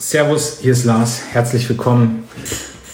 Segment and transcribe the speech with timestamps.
[0.00, 1.20] Servus, hier ist Lars.
[1.30, 2.24] Herzlich willkommen.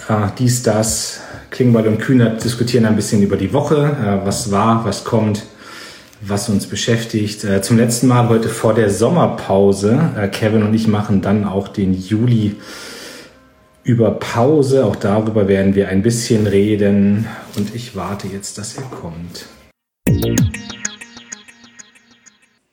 [0.08, 4.84] Äh, dies, das, Klingbeil und Kühner diskutieren ein bisschen über die Woche, äh, was war,
[4.84, 5.44] was kommt,
[6.20, 7.44] was uns beschäftigt.
[7.44, 10.14] Äh, zum letzten Mal heute vor der Sommerpause.
[10.18, 12.56] Äh, Kevin und ich machen dann auch den Juli
[13.84, 14.84] über Pause.
[14.84, 17.28] Auch darüber werden wir ein bisschen reden.
[17.56, 19.46] Und ich warte jetzt, dass er kommt.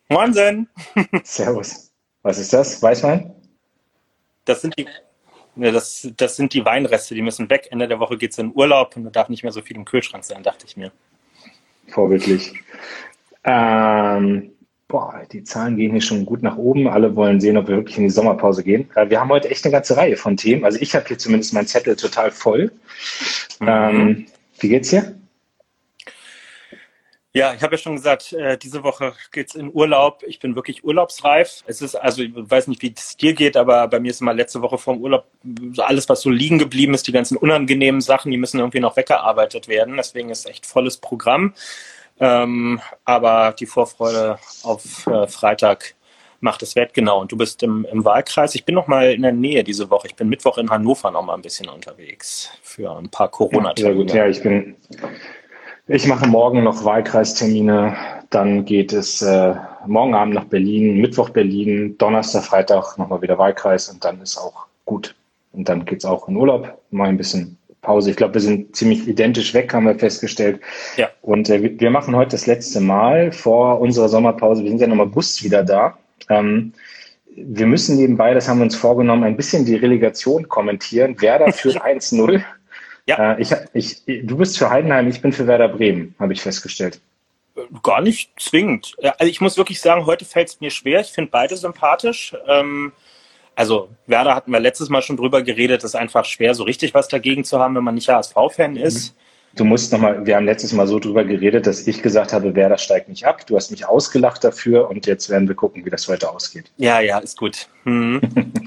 [0.09, 0.69] Moinsen!
[1.23, 1.91] Servus.
[2.23, 2.81] Was ist das?
[2.81, 3.42] Weißwein?
[4.45, 4.87] Das sind die,
[5.55, 7.67] ne, das, das sind die Weinreste, die müssen weg.
[7.71, 9.85] Ende der Woche geht es in Urlaub und da darf nicht mehr so viel im
[9.85, 10.91] Kühlschrank sein, dachte ich mir.
[11.87, 12.53] Vorbildlich.
[13.43, 14.51] Ähm,
[14.87, 16.87] boah, die Zahlen gehen hier schon gut nach oben.
[16.87, 18.89] Alle wollen sehen, ob wir wirklich in die Sommerpause gehen.
[18.95, 20.65] Äh, wir haben heute echt eine ganze Reihe von Themen.
[20.65, 22.71] Also ich habe hier zumindest meinen Zettel total voll.
[23.59, 23.67] Mhm.
[23.67, 24.25] Ähm,
[24.59, 25.15] wie geht's dir?
[27.35, 30.21] Ja, ich habe ja schon gesagt, äh, diese Woche geht's in Urlaub.
[30.27, 31.63] Ich bin wirklich urlaubsreif.
[31.65, 34.35] Es ist, also ich weiß nicht, wie es dir geht, aber bei mir ist immer
[34.35, 35.25] letzte Woche vom Urlaub
[35.77, 39.67] alles, was so liegen geblieben ist, die ganzen unangenehmen Sachen, die müssen irgendwie noch weggearbeitet
[39.67, 39.97] werden.
[39.97, 41.55] Deswegen ist echt volles Programm.
[42.19, 45.95] Ähm, aber die Vorfreude auf äh, Freitag
[46.39, 47.19] macht es wert, genau.
[47.19, 48.53] Und du bist im, im Wahlkreis.
[48.53, 50.05] Ich bin noch mal in der Nähe diese Woche.
[50.07, 54.11] Ich bin Mittwoch in Hannover noch mal ein bisschen unterwegs für ein paar Corona-Termine.
[54.11, 54.75] Ja, ja, ich bin
[55.87, 57.95] ich mache morgen noch Wahlkreistermine.
[58.29, 59.53] Dann geht es äh,
[59.85, 64.65] morgen Abend nach Berlin, Mittwoch Berlin, Donnerstag, Freitag nochmal wieder Wahlkreis und dann ist auch
[64.85, 65.15] gut.
[65.51, 68.09] Und dann geht's auch in Urlaub, mal ein bisschen Pause.
[68.09, 70.61] Ich glaube, wir sind ziemlich identisch weg, haben wir festgestellt.
[70.97, 71.09] Ja.
[71.21, 74.63] Und äh, wir machen heute das letzte Mal vor unserer Sommerpause.
[74.63, 75.97] Wir sind ja noch im August wieder da.
[76.29, 76.73] Ähm,
[77.35, 81.21] wir müssen nebenbei, das haben wir uns vorgenommen, ein bisschen die Relegation kommentieren.
[81.21, 82.41] Werder führt 1-0.
[83.05, 83.33] Ja.
[83.33, 86.99] Äh, ich, ich, du bist für Heidenheim, ich bin für Werder Bremen, habe ich festgestellt.
[87.83, 88.95] Gar nicht zwingend.
[89.01, 91.01] Also ich muss wirklich sagen, heute fällt es mir schwer.
[91.01, 92.35] Ich finde beide sympathisch.
[92.47, 92.93] Ähm,
[93.55, 96.93] also Werder hatten wir letztes Mal schon drüber geredet, es ist einfach schwer, so richtig
[96.95, 99.15] was dagegen zu haben, wenn man nicht HSV-Fan ist.
[99.55, 102.79] Du musst nochmal, wir haben letztes Mal so drüber geredet, dass ich gesagt habe, Werder
[102.79, 103.45] steigt nicht ab.
[103.45, 106.71] Du hast mich ausgelacht dafür und jetzt werden wir gucken, wie das heute ausgeht.
[106.77, 107.67] Ja, ja, ist gut.
[107.83, 108.19] Hm.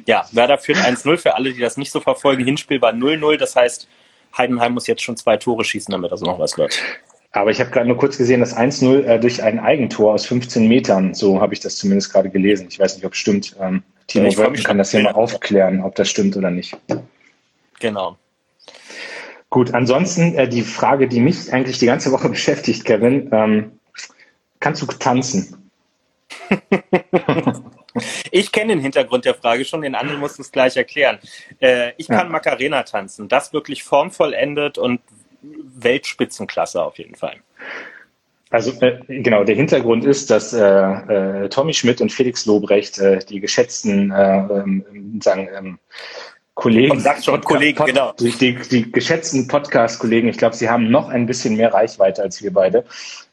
[0.07, 2.45] ja, Werder führt 1-0 für alle, die das nicht so verfolgen.
[2.45, 3.89] Hinspiel war 0-0, das heißt,
[4.37, 6.81] Heidenheim muss jetzt schon zwei Tore schießen, damit das noch was wird.
[7.33, 10.67] Aber ich habe gerade nur kurz gesehen, das 1-0 äh, durch ein Eigentor aus 15
[10.69, 11.13] Metern.
[11.15, 12.67] So habe ich das zumindest gerade gelesen.
[12.71, 13.57] Ich weiß nicht, ob es stimmt.
[13.61, 16.79] Ähm, Timo ja, Wölken kann das hier mal aufklären, ob das stimmt oder nicht.
[17.81, 18.17] Genau.
[19.51, 23.29] Gut, ansonsten äh, die Frage, die mich eigentlich die ganze Woche beschäftigt, Kevin.
[23.33, 23.73] Ähm,
[24.61, 25.71] kannst du tanzen?
[28.31, 31.19] Ich kenne den Hintergrund der Frage schon, den anderen musst du es gleich erklären.
[31.61, 32.33] Äh, ich kann ja.
[32.33, 35.01] Macarena tanzen, das wirklich formvollendet und
[35.43, 37.37] Weltspitzenklasse auf jeden Fall.
[38.51, 43.19] Also äh, genau, der Hintergrund ist, dass äh, äh, Tommy Schmidt und Felix Lobrecht, äh,
[43.19, 45.79] die geschätzten äh, ähm, sagen, ähm,
[46.55, 48.13] Kollegen, sagt schon Kollegen, genau.
[48.13, 52.43] Die, die, die geschätzten Podcast-Kollegen, ich glaube, sie haben noch ein bisschen mehr Reichweite als
[52.43, 52.85] wir beide,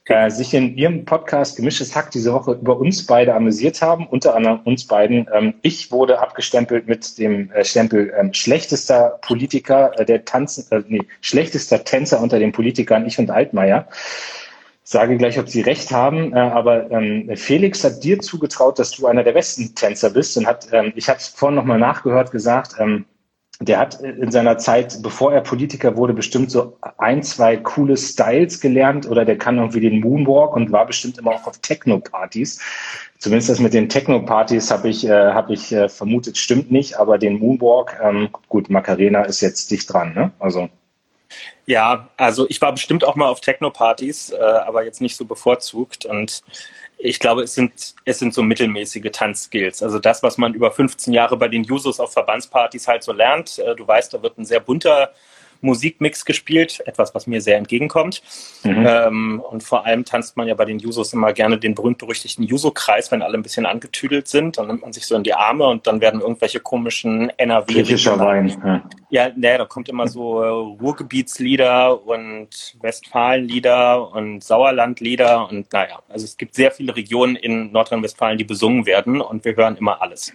[0.06, 4.36] äh, sich in ihrem Podcast Gemischtes Hack diese Woche über uns beide amüsiert haben, unter
[4.36, 5.28] anderem uns beiden.
[5.34, 10.84] Ähm, ich wurde abgestempelt mit dem äh, Stempel ähm, schlechtester Politiker, äh, der tanzen, äh,
[10.88, 13.88] nee, schlechtester Tänzer unter den Politikern, ich und Altmaier.
[14.86, 19.08] Sage gleich, ob Sie recht haben, äh, aber ähm, Felix hat dir zugetraut, dass du
[19.08, 22.76] einer der besten Tänzer bist und hat, ähm, ich habe es vorhin nochmal nachgehört, gesagt,
[22.80, 23.06] ähm,
[23.60, 28.60] der hat in seiner Zeit, bevor er Politiker wurde, bestimmt so ein, zwei coole Styles
[28.60, 32.60] gelernt oder der kann irgendwie den Moonwalk und war bestimmt immer auch auf Techno-Partys.
[33.20, 37.18] Zumindest das mit den Techno-Partys habe ich, äh, hab ich äh, vermutet, stimmt nicht, aber
[37.18, 40.32] den Moonwalk, ähm, gut, Macarena ist jetzt dicht dran, ne?
[40.40, 40.70] Also.
[41.66, 46.06] Ja, also ich war bestimmt auch mal auf Techno-Partys, äh, aber jetzt nicht so bevorzugt
[46.06, 46.42] und
[47.06, 49.84] ich glaube, es sind, es sind so mittelmäßige Tanzskills.
[49.84, 53.60] Also das, was man über 15 Jahre bei den Jusos auf Verbandspartys halt so lernt.
[53.60, 55.12] Äh, du weißt, da wird ein sehr bunter
[55.64, 58.22] Musikmix gespielt, etwas, was mir sehr entgegenkommt.
[58.64, 58.86] Mhm.
[58.88, 63.12] Ähm, und vor allem tanzt man ja bei den Jusos immer gerne den berühmt-berüchtigten Juso-Kreis,
[63.12, 64.58] wenn alle ein bisschen angetüdelt sind.
[64.58, 67.74] Dann nimmt man sich so in die Arme und dann werden irgendwelche komischen NRW.
[67.74, 68.50] Griechischer Wein.
[68.64, 76.00] Ja, ja nee, da kommt immer so äh, Ruhrgebietslieder und Westfalenlieder und Sauerlandlieder und naja,
[76.10, 80.02] also es gibt sehr viele Regionen in Nordrhein-Westfalen, die besungen werden und wir hören immer
[80.02, 80.34] alles.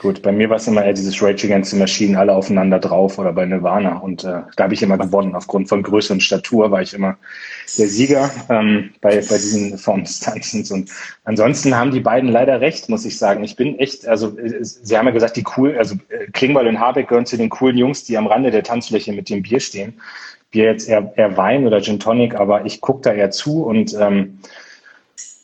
[0.00, 3.18] Gut, bei mir war es immer eher dieses Rage Against the Machine, alle aufeinander drauf
[3.18, 3.98] oder bei Nirvana.
[3.98, 5.34] Und äh, da habe ich immer gewonnen.
[5.34, 7.16] Aufgrund von Größe und Statur war ich immer
[7.78, 10.70] der Sieger ähm, bei, bei diesen Tanzens.
[10.70, 10.90] Und
[11.24, 13.42] ansonsten haben die beiden leider recht, muss ich sagen.
[13.44, 17.08] Ich bin echt, also äh, sie haben ja gesagt, die cool, also äh, und Habeck
[17.08, 20.00] gehören zu den coolen Jungs, die am Rande der Tanzfläche mit dem Bier stehen.
[20.50, 23.94] Bier jetzt eher, eher Wein oder Gin Tonic, aber ich gucke da eher zu und
[23.98, 24.38] ähm,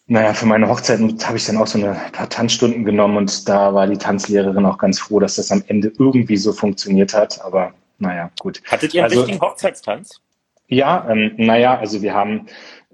[0.06, 3.72] Naja, für meine Hochzeit habe ich dann auch so eine paar Tanzstunden genommen und da
[3.72, 7.42] war die Tanzlehrerin auch ganz froh, dass das am Ende irgendwie so funktioniert hat.
[7.42, 8.60] Aber naja, gut.
[8.66, 10.20] Hattet ihr einen also, richtigen Hochzeitstanz?
[10.68, 12.46] Ja, ähm, naja, also wir haben,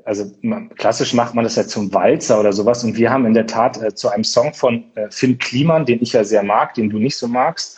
[0.05, 0.31] also
[0.77, 3.83] klassisch macht man das ja zum Walzer oder sowas und wir haben in der Tat
[3.83, 6.99] äh, zu einem Song von äh, Finn Kliman, den ich ja sehr mag, den du
[6.99, 7.77] nicht so magst,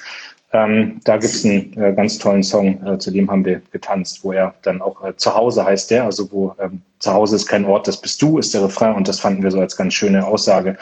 [0.54, 4.32] ähm, da gibt's einen äh, ganz tollen Song, äh, zu dem haben wir getanzt, wo
[4.32, 7.64] er dann auch äh, zu Hause heißt der, also wo ähm, zu Hause ist kein
[7.64, 10.26] Ort, das bist du, ist der Refrain und das fanden wir so als ganz schöne
[10.26, 10.76] Aussage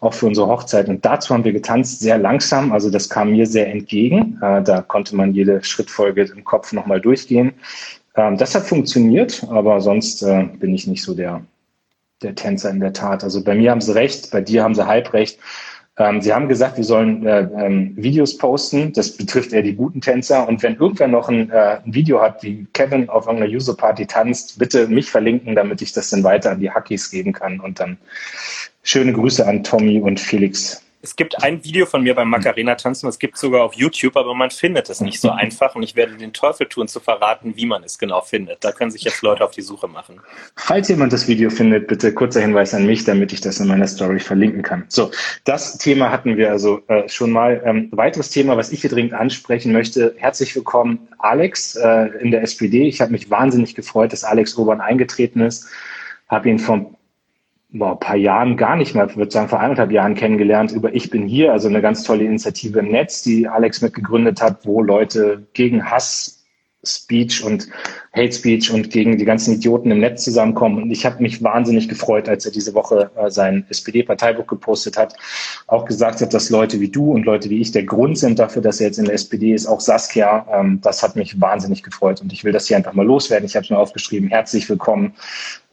[0.00, 0.88] auch für unsere Hochzeit.
[0.88, 4.38] Und dazu haben wir getanzt, sehr langsam, also das kam mir sehr entgegen.
[4.40, 7.54] Äh, da konnte man jede Schrittfolge im Kopf nochmal durchgehen.
[8.14, 11.42] Ähm, das hat funktioniert, aber sonst äh, bin ich nicht so der,
[12.22, 13.24] der Tänzer in der Tat.
[13.24, 15.40] Also bei mir haben sie recht, bei dir haben sie halb recht.
[15.98, 18.92] Ähm, sie haben gesagt, wir sollen äh, ähm, Videos posten.
[18.92, 20.46] Das betrifft eher die guten Tänzer.
[20.48, 24.06] Und wenn irgendwer noch ein, äh, ein Video hat, wie Kevin auf irgendeiner User Party
[24.06, 27.58] tanzt, bitte mich verlinken, damit ich das dann weiter an die Hackies geben kann.
[27.58, 27.98] Und dann
[28.84, 33.06] schöne Grüße an Tommy und Felix es gibt ein Video von mir beim Macarena tanzen,
[33.06, 35.94] das gibt es sogar auf YouTube, aber man findet es nicht so einfach und ich
[35.94, 38.64] werde den Teufel tun zu verraten, wie man es genau findet.
[38.64, 40.20] Da können sich jetzt Leute auf die Suche machen.
[40.56, 43.86] Falls jemand das Video findet, bitte kurzer Hinweis an mich, damit ich das in meiner
[43.86, 44.86] Story verlinken kann.
[44.88, 45.10] So,
[45.44, 47.62] das Thema hatten wir also äh, schon mal.
[47.64, 50.14] Ähm, weiteres Thema, was ich hier dringend ansprechen möchte.
[50.16, 52.88] Herzlich willkommen, Alex äh, in der SPD.
[52.88, 55.68] Ich habe mich wahnsinnig gefreut, dass Alex Obern eingetreten ist.
[56.28, 56.97] Habe ihn vor
[57.70, 61.10] boah, ein paar Jahren gar nicht mehr, würde sagen vor eineinhalb Jahren kennengelernt über Ich
[61.10, 65.46] bin hier, also eine ganz tolle Initiative im Netz, die Alex mitgegründet hat, wo Leute
[65.52, 66.46] gegen Hass
[66.84, 67.68] Speech und
[68.18, 70.82] Hate Speech und gegen die ganzen Idioten im Netz zusammenkommen.
[70.82, 75.14] Und ich habe mich wahnsinnig gefreut, als er diese Woche äh, sein SPD-Parteibuch gepostet hat,
[75.68, 78.60] auch gesagt hat, dass Leute wie du und Leute wie ich der Grund sind dafür,
[78.60, 80.46] dass er jetzt in der SPD ist, auch Saskia.
[80.52, 83.46] Ähm, das hat mich wahnsinnig gefreut und ich will das hier einfach mal loswerden.
[83.46, 84.28] Ich habe es mir aufgeschrieben.
[84.28, 85.14] Herzlich willkommen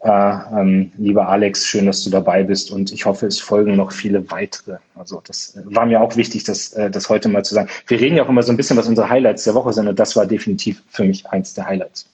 [0.06, 3.92] äh, ähm, lieber Alex, schön, dass du dabei bist und ich hoffe, es folgen noch
[3.92, 4.78] viele weitere.
[4.94, 7.70] Also das äh, war mir auch wichtig, das, äh, das heute mal zu sagen.
[7.88, 9.98] Wir reden ja auch immer so ein bisschen, was unsere Highlights der Woche sind und
[9.98, 12.06] das war definitiv für mich eins der Highlights.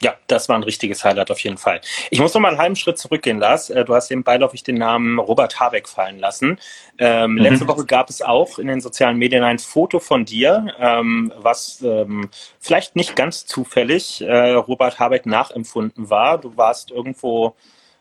[0.00, 1.80] Ja, das war ein richtiges Highlight auf jeden Fall.
[2.10, 3.68] Ich muss noch mal einen halben Schritt zurückgehen, Lars.
[3.68, 6.58] Äh, du hast eben beiläufig den Namen Robert Habeck fallen lassen.
[6.98, 7.38] Ähm, mhm.
[7.38, 11.82] Letzte Woche gab es auch in den sozialen Medien ein Foto von dir, ähm, was
[11.82, 12.30] ähm,
[12.60, 16.38] vielleicht nicht ganz zufällig äh, Robert Habeck nachempfunden war.
[16.38, 17.56] Du warst irgendwo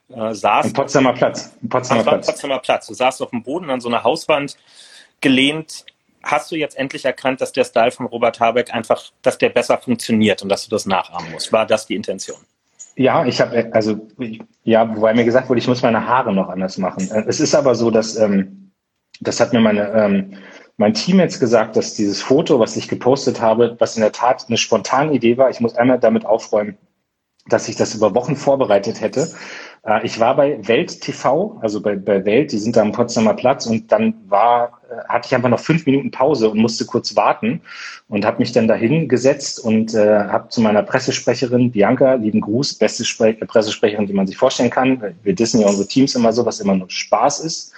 [0.09, 0.67] äh, saß.
[0.67, 1.53] Am Potsdamer Platz.
[1.61, 2.27] Am Potsdamer, Platz.
[2.27, 2.88] Potsdamer Platz.
[2.88, 4.55] Du saßt auf dem Boden an so einer Hauswand
[5.19, 5.85] gelehnt
[6.27, 9.77] hast du jetzt endlich erkannt, dass der Style von Robert Habeck einfach, dass der besser
[9.77, 11.51] funktioniert und dass du das nachahmen musst?
[11.51, 12.38] War das die Intention?
[12.95, 14.07] Ja, ich habe, also,
[14.63, 17.09] ja, wobei mir gesagt wurde, ich muss meine Haare noch anders machen.
[17.12, 18.71] Äh, es ist aber so, dass, ähm,
[19.19, 20.33] das hat mir meine, ähm,
[20.77, 24.45] mein Team jetzt gesagt, dass dieses Foto, was ich gepostet habe, was in der Tat
[24.47, 26.77] eine spontane Idee war, ich muss einmal damit aufräumen,
[27.47, 29.31] dass ich das über Wochen vorbereitet hätte.
[29.88, 33.34] Äh, ich war bei Welt TV, also bei, bei Welt, die sind da am Potsdamer
[33.34, 37.16] Platz und dann war, äh, hatte ich einfach noch fünf Minuten Pause und musste kurz
[37.16, 37.62] warten
[38.10, 42.75] und habe mich dann dahin gesetzt und äh, habe zu meiner Pressesprecherin Bianca, lieben Gruß,
[42.75, 45.16] beste Spre Pressesprecherin, die man sich vorstellen kann.
[45.24, 47.74] Wir dissen ja unsere Teams immer so, was immer nur Spaß ist.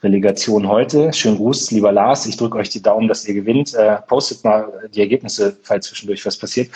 [0.00, 1.12] Relegation heute.
[1.12, 2.24] Schönen Gruß, lieber Lars.
[2.26, 3.74] Ich drücke euch die Daumen, dass ihr gewinnt.
[3.74, 6.70] Äh, postet mal die Ergebnisse, falls zwischendurch was passiert.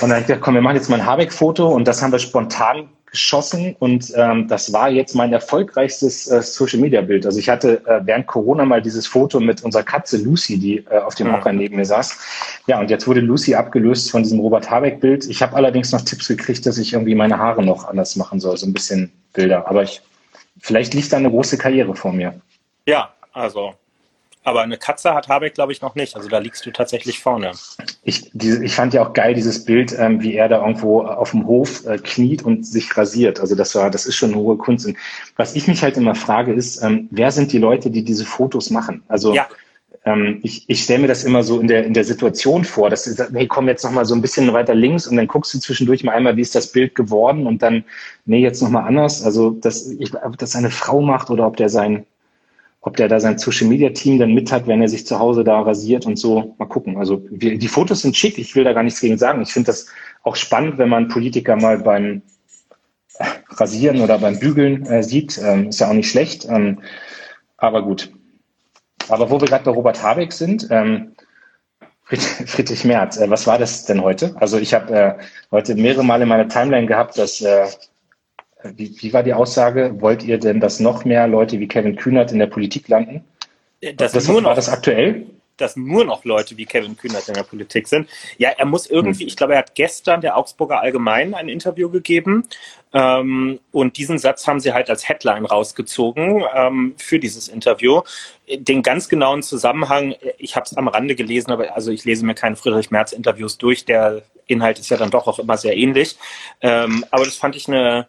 [0.00, 2.12] Und dann habe ich gedacht, komm, wir machen jetzt mal ein Habeck-Foto und das haben
[2.12, 7.26] wir spontan geschossen und ähm, das war jetzt mein erfolgreichstes äh, Social-Media-Bild.
[7.26, 10.98] Also ich hatte äh, während Corona mal dieses Foto mit unserer Katze Lucy, die äh,
[10.98, 11.58] auf dem Hocker mhm.
[11.58, 12.62] neben mir saß.
[12.66, 15.28] Ja, und jetzt wurde Lucy abgelöst von diesem Robert Habeck-Bild.
[15.28, 18.56] Ich habe allerdings noch Tipps gekriegt, dass ich irgendwie meine Haare noch anders machen soll,
[18.56, 19.68] so ein bisschen Bilder.
[19.68, 20.02] Aber ich,
[20.60, 22.40] vielleicht liegt da eine große Karriere vor mir.
[22.86, 23.74] Ja, also
[24.42, 26.16] aber eine Katze hat Habeck, glaube ich, noch nicht.
[26.16, 27.52] Also da liegst du tatsächlich vorne.
[28.02, 31.32] Ich, diese, ich fand ja auch geil dieses Bild, ähm, wie er da irgendwo auf
[31.32, 33.38] dem Hof äh, kniet und sich rasiert.
[33.38, 34.86] Also das war, das ist schon eine hohe Kunst.
[34.86, 34.96] Und
[35.36, 38.70] was ich mich halt immer frage, ist, ähm, wer sind die Leute, die diese Fotos
[38.70, 39.02] machen?
[39.08, 39.46] Also ja.
[40.06, 43.04] ähm, ich, ich stelle mir das immer so in der, in der Situation vor, dass
[43.04, 45.52] du sagst, hey, komm jetzt noch mal so ein bisschen weiter links und dann guckst
[45.52, 47.84] du zwischendurch mal einmal, wie ist das Bild geworden und dann,
[48.24, 49.22] nee, jetzt noch mal anders.
[49.22, 52.06] Also das, ich, ob das seine Frau macht oder ob der sein
[52.82, 55.44] ob der da sein Social Media Team dann mit hat, wenn er sich zu Hause
[55.44, 56.54] da rasiert und so.
[56.58, 56.96] Mal gucken.
[56.96, 58.38] Also wir, die Fotos sind schick.
[58.38, 59.42] Ich will da gar nichts gegen sagen.
[59.42, 59.86] Ich finde das
[60.22, 62.22] auch spannend, wenn man Politiker mal beim
[63.50, 65.38] Rasieren oder beim Bügeln äh, sieht.
[65.38, 66.46] Ähm, ist ja auch nicht schlecht.
[66.48, 66.80] Ähm,
[67.58, 68.10] aber gut.
[69.08, 71.12] Aber wo wir gerade bei Robert Habeck sind, ähm,
[72.46, 74.34] Friedrich Merz, äh, was war das denn heute?
[74.40, 75.14] Also ich habe äh,
[75.50, 77.66] heute mehrere Male in meiner Timeline gehabt, dass äh,
[78.62, 80.00] wie, wie war die Aussage?
[80.00, 83.24] Wollt ihr denn, dass noch mehr Leute wie Kevin Kühnert in der Politik landen?
[83.80, 85.26] Das, das ist nur noch, war das aktuell?
[85.60, 88.08] dass nur noch Leute wie Kevin Kühnert in der Politik sind.
[88.38, 89.28] Ja, er muss irgendwie, hm.
[89.28, 92.48] ich glaube, er hat gestern der Augsburger Allgemeinen ein Interview gegeben
[92.92, 98.02] ähm, und diesen Satz haben sie halt als Headline rausgezogen ähm, für dieses Interview.
[98.48, 102.34] Den ganz genauen Zusammenhang, ich habe es am Rande gelesen, aber also ich lese mir
[102.34, 103.84] keine Friedrich Merz Interviews durch.
[103.84, 106.16] Der Inhalt ist ja dann doch auch immer sehr ähnlich.
[106.60, 108.08] Ähm, aber das fand ich eine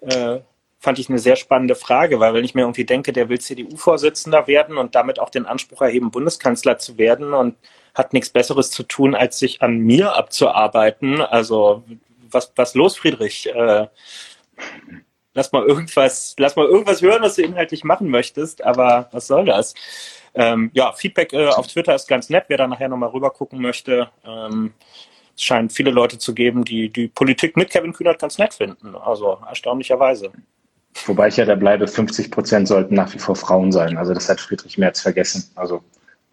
[0.00, 0.40] äh,
[0.78, 4.46] fand ich eine sehr spannende Frage, weil wenn ich mir irgendwie denke, der will CDU-Vorsitzender
[4.46, 7.56] werden und damit auch den Anspruch erheben, Bundeskanzler zu werden und
[7.94, 11.20] hat nichts Besseres zu tun, als sich an mir abzuarbeiten.
[11.20, 11.82] Also
[12.30, 13.48] was, was los, Friedrich?
[13.52, 13.88] Äh,
[15.34, 19.46] lass mal irgendwas, lass mal irgendwas hören, was du inhaltlich machen möchtest, aber was soll
[19.46, 19.74] das?
[20.34, 23.60] Ähm, ja, Feedback äh, auf Twitter ist ganz nett, wer da nachher nochmal rüber gucken
[23.60, 24.10] möchte.
[24.24, 24.74] Ähm,
[25.38, 28.96] es scheint viele Leute zu geben, die die Politik mit Kevin Kühnert ganz nett finden.
[28.96, 30.32] Also erstaunlicherweise.
[31.06, 33.96] Wobei ich ja da bleibe, 50 Prozent sollten nach wie vor Frauen sein.
[33.96, 35.48] Also das hat Friedrich Merz vergessen.
[35.54, 35.80] Also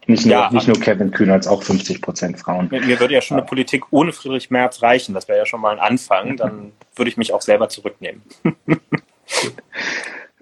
[0.07, 2.67] nicht nur, ja, nicht nur Kevin Kühnert, auch 50 Prozent Frauen.
[2.71, 5.13] Mir würde ja schon eine Politik ohne Friedrich Merz reichen.
[5.13, 6.37] Das wäre ja schon mal ein Anfang.
[6.37, 8.23] Dann würde ich mich auch selber zurücknehmen.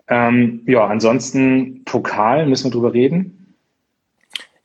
[0.08, 3.43] ähm, ja, ansonsten Pokal, müssen wir drüber reden?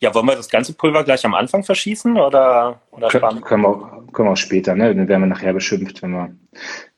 [0.01, 4.05] Ja, wollen wir das ganze Pulver gleich am Anfang verschießen oder, oder Kön können, wir,
[4.13, 4.95] können wir auch später, ne?
[4.95, 6.33] Dann werden wir nachher beschimpft, wenn wir.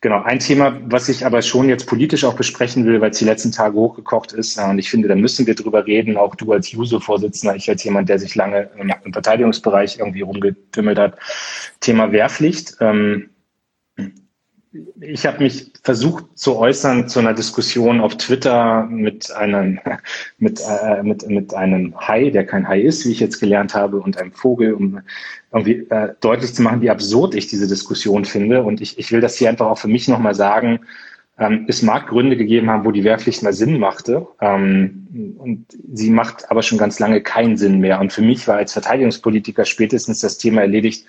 [0.01, 3.25] Genau, ein Thema, was ich aber schon jetzt politisch auch besprechen will, weil es die
[3.25, 6.71] letzten Tage hochgekocht ist, und ich finde, da müssen wir drüber reden, auch du als
[6.71, 11.17] Juso-Vorsitzender, ich als jemand, der sich lange im Verteidigungsbereich irgendwie rumgetümmelt hat.
[11.79, 12.77] Thema Wehrpflicht.
[12.81, 13.31] Ähm,
[15.01, 19.79] ich habe mich versucht zu äußern zu einer Diskussion auf Twitter mit einem
[20.37, 23.97] mit, äh, mit, mit einem Hai, der kein Hai ist, wie ich jetzt gelernt habe,
[23.97, 25.01] und einem Vogel, um
[25.51, 28.63] irgendwie äh, deutlich zu machen, wie absurd ich diese Diskussion finde.
[28.63, 30.79] Und ich, ich will das hier einfach auch für mich nochmal sagen.
[31.37, 34.25] Ähm, es mag Gründe gegeben haben, wo die Wehrpflicht mal Sinn machte.
[34.39, 37.99] Ähm, und sie macht aber schon ganz lange keinen Sinn mehr.
[37.99, 41.05] Und für mich war als Verteidigungspolitiker spätestens das Thema erledigt,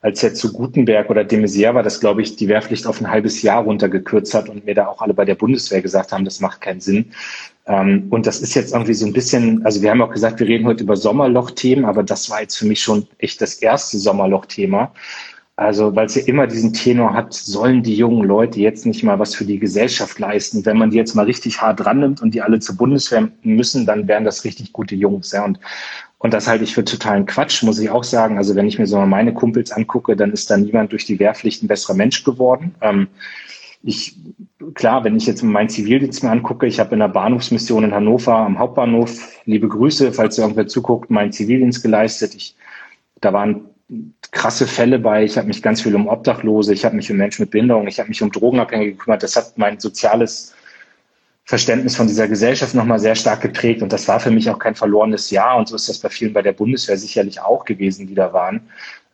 [0.00, 3.10] als er zu Gutenberg oder de Maizière war, das glaube ich die Wehrpflicht auf ein
[3.10, 6.40] halbes Jahr runtergekürzt hat und mir da auch alle bei der Bundeswehr gesagt haben, das
[6.40, 7.12] macht keinen Sinn.
[7.66, 10.46] Ähm, und das ist jetzt irgendwie so ein bisschen, also wir haben auch gesagt, wir
[10.46, 14.92] reden heute über Sommerloch-Themen, aber das war jetzt für mich schon echt das erste Sommerloch-Thema.
[15.58, 19.18] Also, weil es ja immer diesen Tenor hat, sollen die jungen Leute jetzt nicht mal
[19.18, 20.66] was für die Gesellschaft leisten?
[20.66, 23.86] Wenn man die jetzt mal richtig hart dran nimmt und die alle zur Bundeswehr müssen,
[23.86, 25.32] dann wären das richtig gute Jungs.
[25.32, 25.46] Ja.
[25.46, 25.58] Und
[26.18, 28.38] und das halte ich für totalen Quatsch, muss ich auch sagen.
[28.38, 31.62] Also wenn ich mir so meine Kumpels angucke, dann ist da niemand durch die Wehrpflicht
[31.62, 32.74] ein besserer Mensch geworden.
[32.80, 33.08] Ähm,
[33.82, 34.16] ich,
[34.74, 38.34] klar, wenn ich jetzt meinen Zivildienst mir angucke, ich habe in der Bahnhofsmission in Hannover
[38.34, 42.34] am Hauptbahnhof, liebe Grüße, falls irgendwer zuguckt, meinen Zivildienst geleistet.
[42.34, 42.56] Ich,
[43.20, 43.66] da waren
[44.32, 45.22] krasse Fälle bei.
[45.22, 48.00] Ich habe mich ganz viel um Obdachlose, ich habe mich um Menschen mit Behinderung, ich
[48.00, 49.22] habe mich um Drogenabhängige gekümmert.
[49.22, 50.55] Das hat mein soziales
[51.46, 53.80] Verständnis von dieser Gesellschaft nochmal sehr stark geprägt.
[53.80, 55.56] Und das war für mich auch kein verlorenes Jahr.
[55.56, 58.62] Und so ist das bei vielen bei der Bundeswehr sicherlich auch gewesen, die da waren.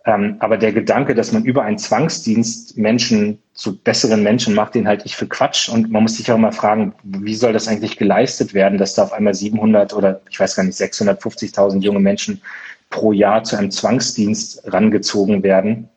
[0.06, 4.88] Ähm, aber der Gedanke, dass man über einen Zwangsdienst Menschen zu besseren Menschen macht, den
[4.88, 5.68] halte ich für Quatsch.
[5.68, 9.02] Und man muss sich auch mal fragen, wie soll das eigentlich geleistet werden, dass da
[9.02, 12.40] auf einmal 700 oder ich weiß gar nicht, 650.000 junge Menschen
[12.88, 15.90] pro Jahr zu einem Zwangsdienst rangezogen werden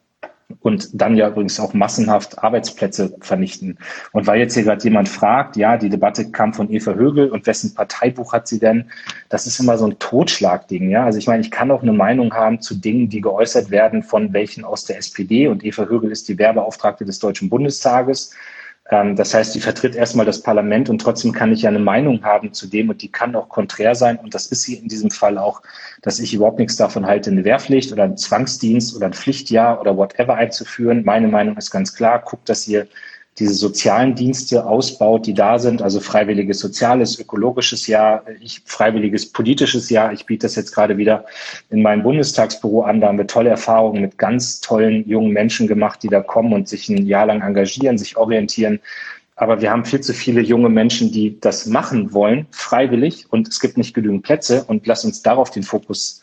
[0.60, 3.80] und dann ja übrigens auch massenhaft Arbeitsplätze vernichten.
[4.12, 7.48] Und weil jetzt hier gerade jemand fragt, ja, die Debatte kam von Eva Högel und
[7.48, 8.90] wessen Parteibuch hat sie denn?
[9.30, 11.06] Das ist immer so ein Totschlagding, ja.
[11.06, 14.34] Also ich meine, ich kann auch eine Meinung haben zu Dingen, die geäußert werden von
[14.34, 18.32] welchen aus der SPD und Eva Högel ist die Werbeauftragte des Deutschen Bundestages.
[18.90, 22.24] Ähm, das heißt, die vertritt erstmal das Parlament und trotzdem kann ich ja eine Meinung
[22.24, 24.18] haben zu dem und die kann auch konträr sein.
[24.18, 25.62] Und das ist sie in diesem Fall auch,
[26.02, 29.98] dass ich überhaupt nichts davon halte, eine Wehrpflicht oder einen Zwangsdienst oder ein Pflichtjahr oder
[29.98, 31.04] whatever einzuführen.
[31.04, 32.88] Meine Meinung ist ganz klar, guckt, dass ihr
[33.38, 39.90] diese sozialen Dienste ausbaut, die da sind, also freiwilliges soziales, ökologisches Jahr, ich, freiwilliges politisches
[39.90, 40.14] Jahr.
[40.14, 41.26] Ich biete das jetzt gerade wieder
[41.70, 43.02] in meinem Bundestagsbüro an.
[43.02, 46.70] Da haben wir tolle Erfahrungen mit ganz tollen jungen Menschen gemacht, die da kommen und
[46.70, 48.80] sich ein Jahr lang engagieren, sich orientieren.
[49.36, 53.60] Aber wir haben viel zu viele junge Menschen, die das machen wollen, freiwillig, und es
[53.60, 54.64] gibt nicht genügend Plätze.
[54.64, 56.22] Und lass uns darauf den Fokus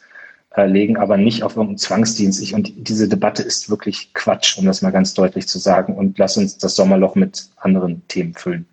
[0.54, 2.42] äh, legen, aber nicht auf irgendeinen Zwangsdienst.
[2.42, 5.94] Ich, und diese Debatte ist wirklich Quatsch, um das mal ganz deutlich zu sagen.
[5.94, 8.66] Und lass uns das Sommerloch mit anderen Themen füllen.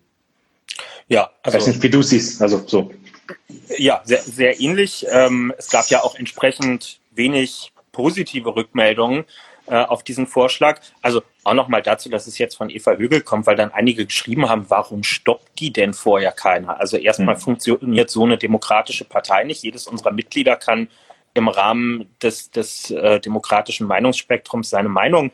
[1.08, 1.58] Ja, also.
[1.58, 2.40] Ich weiß nicht, wie du siehst.
[2.42, 2.90] Also so.
[3.78, 5.06] Ja, sehr, sehr ähnlich.
[5.10, 9.24] Ähm, es gab ja auch entsprechend wenig positive Rückmeldungen
[9.66, 10.80] äh, auf diesen Vorschlag.
[11.02, 14.48] Also auch nochmal dazu, dass es jetzt von Eva Högel kommt, weil dann einige geschrieben
[14.48, 16.78] haben, warum stoppt die denn vorher keiner?
[16.78, 17.40] Also erstmal mhm.
[17.40, 19.62] funktioniert so eine demokratische Partei nicht.
[19.62, 20.88] Jedes unserer Mitglieder kann
[21.34, 25.30] im Rahmen des, des äh, demokratischen Meinungsspektrums seine Meinung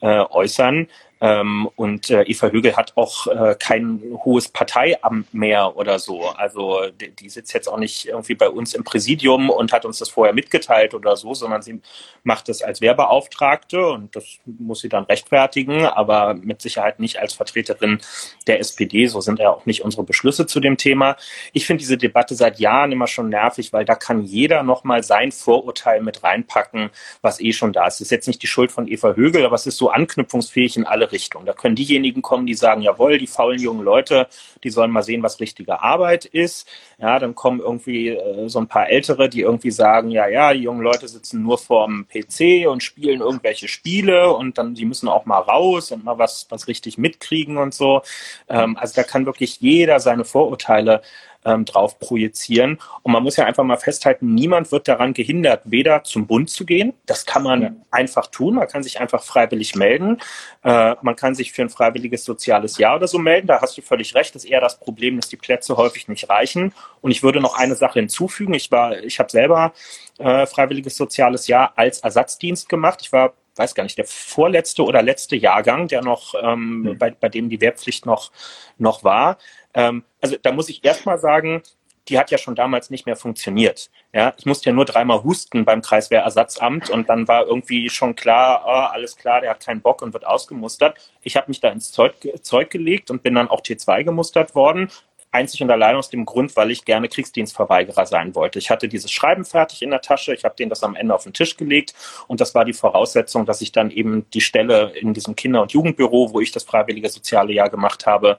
[0.00, 0.88] äh, äußern.
[1.20, 6.28] Ähm, und äh, Eva Högel hat auch äh, kein hohes Parteiamt mehr oder so.
[6.28, 9.98] Also die, die, sitzt jetzt auch nicht irgendwie bei uns im Präsidium und hat uns
[9.98, 11.80] das vorher mitgeteilt oder so, sondern sie
[12.22, 17.34] macht das als Wehrbeauftragte und das muss sie dann rechtfertigen, aber mit Sicherheit nicht als
[17.34, 17.98] Vertreterin
[18.46, 19.06] der SPD.
[19.06, 21.16] So sind ja auch nicht unsere Beschlüsse zu dem Thema.
[21.52, 25.32] Ich finde diese Debatte seit Jahren immer schon nervig, weil da kann jeder nochmal sein
[25.32, 26.90] Vorurteil mit reinpacken,
[27.22, 27.96] was eh schon da ist.
[27.96, 30.86] Das ist jetzt nicht die Schuld von Eva Högel, aber es ist so anknüpfungsfähig in
[30.86, 31.44] alle Richtung.
[31.44, 34.28] Da können diejenigen kommen, die sagen, jawohl, die faulen jungen Leute,
[34.64, 36.68] die sollen mal sehen, was richtige Arbeit ist.
[36.98, 40.60] Ja, dann kommen irgendwie äh, so ein paar Ältere, die irgendwie sagen, ja, ja, die
[40.60, 45.26] jungen Leute sitzen nur vorm PC und spielen irgendwelche Spiele und dann, die müssen auch
[45.26, 48.02] mal raus und mal was, was richtig mitkriegen und so.
[48.48, 51.02] Ähm, also da kann wirklich jeder seine Vorurteile
[51.44, 52.78] ähm, drauf projizieren.
[53.02, 56.64] Und man muss ja einfach mal festhalten, niemand wird daran gehindert, weder zum Bund zu
[56.64, 57.70] gehen, das kann man ja.
[57.90, 60.18] einfach tun, man kann sich einfach freiwillig melden,
[60.64, 63.82] äh, man kann sich für ein freiwilliges soziales Jahr oder so melden, da hast du
[63.82, 66.74] völlig recht, das ist eher das Problem, dass die Plätze häufig nicht reichen.
[67.00, 69.72] Und ich würde noch eine Sache hinzufügen, ich war, ich habe selber
[70.18, 73.00] äh, freiwilliges soziales Jahr als Ersatzdienst gemacht.
[73.02, 76.98] Ich war weiß gar nicht, der vorletzte oder letzte Jahrgang, der noch, ähm, mhm.
[76.98, 78.30] bei, bei dem die Wehrpflicht noch,
[78.78, 79.38] noch war.
[79.78, 81.62] Ähm, also da muss ich erstmal sagen,
[82.08, 83.90] die hat ja schon damals nicht mehr funktioniert.
[84.12, 88.64] Ja, ich musste ja nur dreimal husten beim Kreiswehrersatzamt und dann war irgendwie schon klar,
[88.66, 90.98] oh, alles klar, der hat keinen Bock und wird ausgemustert.
[91.22, 94.90] Ich habe mich da ins Zeug, Zeug gelegt und bin dann auch T2 gemustert worden,
[95.30, 98.58] einzig und allein aus dem Grund, weil ich gerne Kriegsdienstverweigerer sein wollte.
[98.58, 101.24] Ich hatte dieses Schreiben fertig in der Tasche, ich habe denen das am Ende auf
[101.24, 101.94] den Tisch gelegt
[102.26, 105.72] und das war die Voraussetzung, dass ich dann eben die Stelle in diesem Kinder- und
[105.72, 108.38] Jugendbüro, wo ich das freiwillige soziale Jahr gemacht habe,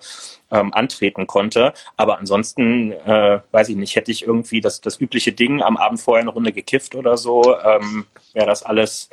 [0.51, 1.74] ähm, antreten konnte.
[1.98, 6.00] Aber ansonsten, äh, weiß ich nicht, hätte ich irgendwie das, das übliche Ding am Abend
[6.00, 9.10] vorher eine Runde gekifft oder so, ähm, wäre das alles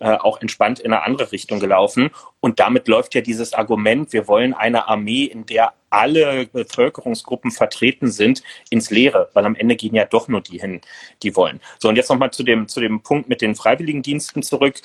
[0.00, 2.10] äh, auch entspannt in eine andere Richtung gelaufen.
[2.40, 8.10] Und damit läuft ja dieses Argument, wir wollen eine Armee, in der alle Bevölkerungsgruppen vertreten
[8.10, 10.80] sind, ins Leere, weil am Ende gehen ja doch nur die hin,
[11.22, 11.60] die wollen.
[11.78, 14.80] So, und jetzt nochmal zu dem, zu dem Punkt mit den Freiwilligendiensten zurück.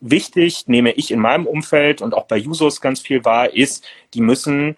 [0.00, 4.20] Wichtig, nehme ich in meinem Umfeld und auch bei Jusos ganz viel wahr, ist, die
[4.20, 4.76] müssen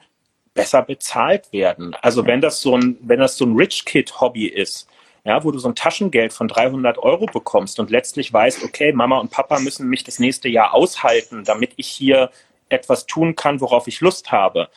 [0.54, 1.94] besser bezahlt werden.
[2.02, 4.88] Also wenn das so ein, wenn das so ein Rich Kid Hobby ist,
[5.26, 9.18] ja, wo du so ein Taschengeld von 300 Euro bekommst und letztlich weißt, okay, Mama
[9.18, 12.30] und Papa müssen mich das nächste Jahr aushalten, damit ich hier
[12.68, 14.68] etwas tun kann, worauf ich Lust habe,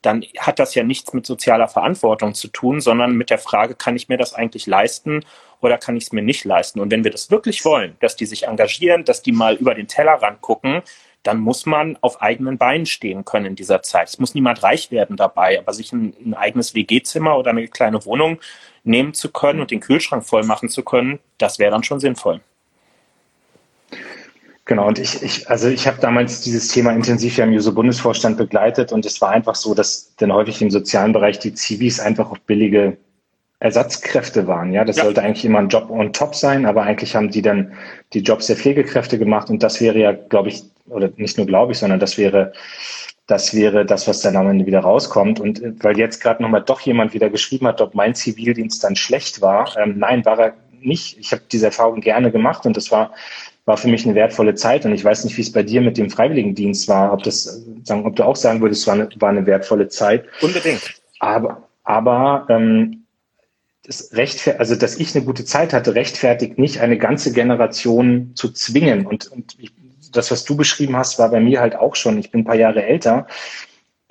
[0.00, 3.96] dann hat das ja nichts mit sozialer Verantwortung zu tun, sondern mit der Frage, kann
[3.96, 5.24] ich mir das eigentlich leisten
[5.60, 6.80] oder kann ich es mir nicht leisten?
[6.80, 9.88] Und wenn wir das wirklich wollen, dass die sich engagieren, dass die mal über den
[9.88, 10.82] Tellerrand gucken,
[11.28, 14.08] dann muss man auf eigenen Beinen stehen können in dieser Zeit.
[14.08, 18.02] Es muss niemand reich werden dabei, aber sich ein, ein eigenes WG-Zimmer oder eine kleine
[18.06, 18.38] Wohnung
[18.82, 22.40] nehmen zu können und den Kühlschrank voll machen zu können, das wäre dann schon sinnvoll.
[24.64, 28.90] Genau, und ich, ich also ich habe damals dieses Thema intensiv ja im Juso-Bundesvorstand begleitet
[28.90, 32.38] und es war einfach so, dass dann häufig im sozialen Bereich die Zivis einfach auch
[32.38, 32.96] billige
[33.60, 34.72] Ersatzkräfte waren.
[34.72, 35.04] Ja, das ja.
[35.04, 37.74] sollte eigentlich immer ein Job on top sein, aber eigentlich haben die dann
[38.14, 41.72] die Jobs der Pflegekräfte gemacht und das wäre ja, glaube ich, oder nicht nur glaube
[41.72, 42.52] ich, sondern das wäre
[43.28, 45.38] das wäre das, was dann am Ende wieder rauskommt.
[45.38, 48.96] Und äh, weil jetzt gerade nochmal doch jemand wieder geschrieben hat, ob mein Zivildienst dann
[48.96, 49.76] schlecht war.
[49.76, 51.18] Ähm, nein, war er nicht.
[51.18, 53.12] Ich habe diese Erfahrung gerne gemacht und das war,
[53.66, 54.86] war für mich eine wertvolle Zeit.
[54.86, 58.06] Und ich weiß nicht, wie es bei dir mit dem Freiwilligendienst war, ob das, sagen,
[58.06, 60.24] ob du auch sagen würdest, es war eine, war eine wertvolle Zeit.
[60.40, 60.94] Unbedingt.
[61.20, 63.04] Aber, aber ähm,
[63.84, 68.52] das rechtfer also dass ich eine gute Zeit hatte, rechtfertigt nicht, eine ganze Generation zu
[68.52, 69.06] zwingen.
[69.06, 69.72] Und, und ich
[70.12, 72.18] das, was du beschrieben hast, war bei mir halt auch schon.
[72.18, 73.26] Ich bin ein paar Jahre älter.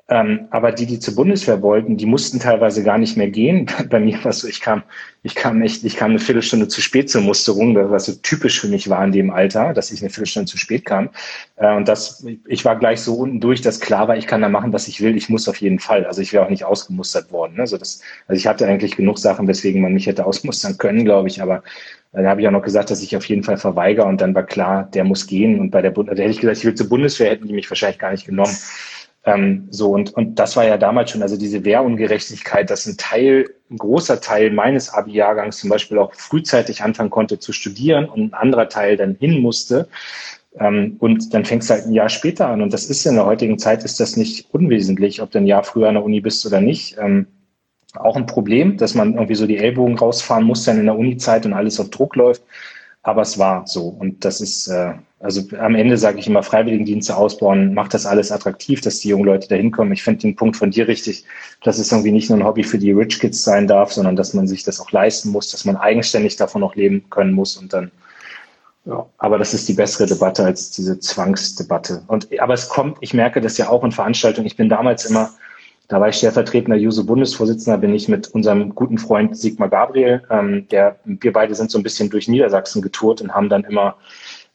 [0.10, 3.70] Ähm, aber die, die zur Bundeswehr wollten, die mussten teilweise gar nicht mehr gehen.
[3.90, 4.84] Bei mir war es so, ich kam,
[5.22, 8.70] ich kam echt, ich kam eine Viertelstunde zu spät zur Musterung, was so typisch für
[8.70, 11.10] mich war in dem Alter, dass ich eine Viertelstunde zu spät kam.
[11.58, 14.48] Äh, und das, ich war gleich so unten durch, dass klar war, ich kann da
[14.48, 15.18] machen, was ich will.
[15.18, 16.06] Ich muss auf jeden Fall.
[16.06, 17.60] Also ich wäre auch nicht ausgemustert worden.
[17.60, 21.28] Also das, also ich hatte eigentlich genug Sachen, weswegen man mich hätte ausmustern können, glaube
[21.28, 21.42] ich.
[21.42, 21.64] Aber
[22.14, 24.34] äh, da habe ich auch noch gesagt, dass ich auf jeden Fall verweigere und dann
[24.34, 25.60] war klar, der muss gehen.
[25.60, 27.70] Und bei der Bund da hätte ich gesagt, ich will zur Bundeswehr, hätten die mich
[27.70, 28.56] wahrscheinlich gar nicht genommen.
[29.28, 33.50] Ähm, so, und, und das war ja damals schon, also diese Wehrungerechtigkeit, dass ein Teil,
[33.70, 38.34] ein großer Teil meines Abi-Jahrgangs zum Beispiel auch frühzeitig anfangen konnte zu studieren und ein
[38.34, 39.90] anderer Teil dann hin musste.
[40.58, 42.62] Ähm, und dann fängst du halt ein Jahr später an.
[42.62, 45.66] Und das ist in der heutigen Zeit ist das nicht unwesentlich, ob du ein Jahr
[45.66, 46.96] früher an der Uni bist oder nicht.
[46.98, 47.28] Ähm,
[47.96, 51.46] auch ein Problem, dass man irgendwie so die Ellbogen rausfahren muss dann in der Uni-Zeit
[51.46, 52.44] und alles auf Druck läuft.
[53.04, 53.90] Aber es war so.
[53.90, 58.32] Und das ist, äh, also am Ende sage ich immer, Freiwilligendienste ausbauen, macht das alles
[58.32, 59.94] attraktiv, dass die jungen Leute da hinkommen.
[59.94, 61.26] Ich finde den Punkt von dir richtig,
[61.64, 64.36] dass es irgendwie nicht nur ein Hobby für die Rich Kids sein darf, sondern dass
[64.36, 67.74] man sich das auch leisten muss, dass man eigenständig davon auch leben können muss und
[67.74, 67.92] dann
[68.86, 72.04] Ja, aber das ist die bessere Debatte als diese Zwangsdebatte.
[72.08, 74.48] Und, aber es kommt, ich merke das ja auch in Veranstaltungen.
[74.48, 75.32] Ich bin damals immer,
[75.90, 81.00] da war ich stellvertretender Juso-Bundesvorsitzender, bin ich mit unserem guten Freund Sigmar Gabriel, ähm, der,
[81.04, 83.98] wir beide sind so ein bisschen durch Niedersachsen getourt und haben dann immer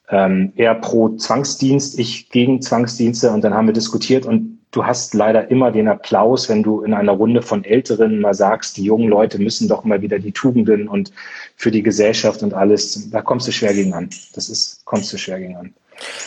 [0.09, 5.15] ähm, er pro Zwangsdienst, ich gegen Zwangsdienste und dann haben wir diskutiert und du hast
[5.15, 9.09] leider immer den Applaus, wenn du in einer Runde von Älteren mal sagst, die jungen
[9.09, 11.13] Leute müssen doch mal wieder die Tugenden und
[11.57, 14.11] für die Gesellschaft und alles, da kommst du schwer gegen an.
[14.35, 15.75] Das ist, kommst du schwer gegen an.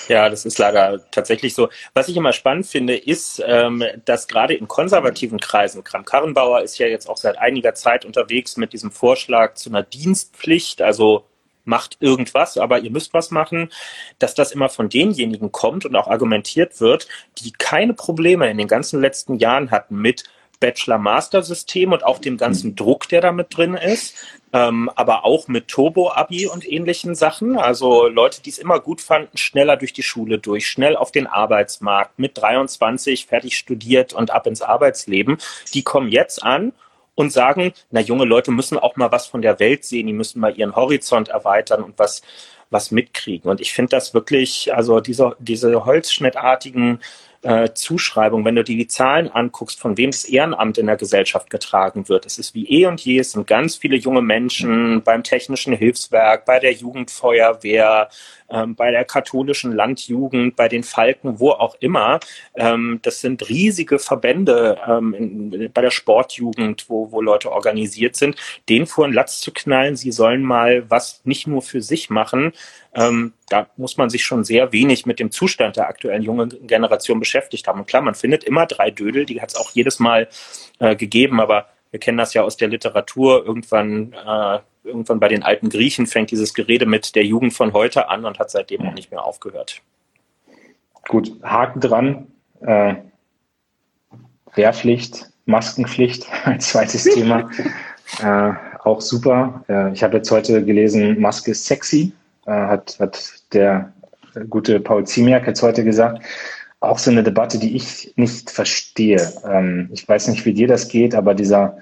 [0.07, 1.69] Ja, das ist leider tatsächlich so.
[1.93, 6.88] Was ich immer spannend finde, ist, ähm, dass gerade in konservativen Kreisen, Kram-Karrenbauer ist ja
[6.88, 11.25] jetzt auch seit einiger Zeit unterwegs mit diesem Vorschlag zu einer Dienstpflicht, also
[11.65, 13.69] macht irgendwas, aber ihr müsst was machen,
[14.19, 17.08] dass das immer von denjenigen kommt und auch argumentiert wird,
[17.39, 20.23] die keine Probleme in den ganzen letzten Jahren hatten mit
[20.60, 22.75] Bachelor-Master-System und auch dem ganzen mhm.
[22.75, 24.15] Druck, der da mit drin ist,
[24.54, 27.58] ähm, aber auch mit Turbo-Abi und ähnlichen Sachen.
[27.58, 31.28] Also Leute, die es immer gut fanden, schneller durch die Schule durch, schnell auf den
[31.28, 35.38] Arbeitsmarkt, mit 23 fertig studiert und ab ins Arbeitsleben,
[35.73, 36.73] die kommen jetzt an
[37.15, 40.39] und sagen, na, junge Leute müssen auch mal was von der Welt sehen, die müssen
[40.39, 42.21] mal ihren Horizont erweitern und was,
[42.69, 43.49] was mitkriegen.
[43.49, 46.99] Und ich finde das wirklich, also diese, diese holzschnittartigen
[47.45, 51.49] äh, Zuschreibung, wenn du dir die Zahlen anguckst, von wem das Ehrenamt in der Gesellschaft
[51.49, 52.25] getragen wird.
[52.25, 56.45] Es ist wie eh und je, es sind ganz viele junge Menschen beim Technischen Hilfswerk,
[56.45, 58.10] bei der Jugendfeuerwehr,
[58.49, 62.19] ähm, bei der katholischen Landjugend, bei den Falken, wo auch immer.
[62.55, 68.36] Ähm, das sind riesige Verbände ähm, in, bei der Sportjugend, wo, wo Leute organisiert sind.
[68.69, 72.53] Den vor den Latz zu knallen, sie sollen mal was nicht nur für sich machen,
[72.95, 77.19] ähm, da muss man sich schon sehr wenig mit dem Zustand der aktuellen jungen Generation
[77.19, 77.81] beschäftigt haben.
[77.81, 80.29] Und klar, man findet immer drei Dödel, die hat es auch jedes Mal
[80.79, 83.45] äh, gegeben, aber wir kennen das ja aus der Literatur.
[83.45, 88.10] Irgendwann, äh, irgendwann bei den alten Griechen fängt dieses Gerede mit der Jugend von heute
[88.10, 89.82] an und hat seitdem auch nicht mehr aufgehört.
[91.08, 92.28] Gut, Haken dran.
[92.62, 92.95] Äh,
[94.54, 97.50] Wehrpflicht, Maskenpflicht, ein zweites Thema.
[98.21, 99.65] Äh, auch super.
[99.67, 102.13] Äh, ich habe jetzt heute gelesen, Maske ist sexy
[102.45, 103.93] äh, hat, hat der
[104.50, 106.24] gute Paul Ziemiak jetzt heute gesagt,
[106.80, 109.34] auch so eine Debatte, die ich nicht verstehe.
[109.50, 111.78] Ähm, ich weiß nicht, wie dir das geht, aber dieser,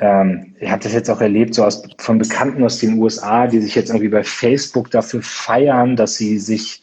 [0.00, 3.60] ähm, ich habe das jetzt auch erlebt, so aus, von Bekannten aus den USA, die
[3.60, 6.82] sich jetzt irgendwie bei Facebook dafür feiern, dass sie sich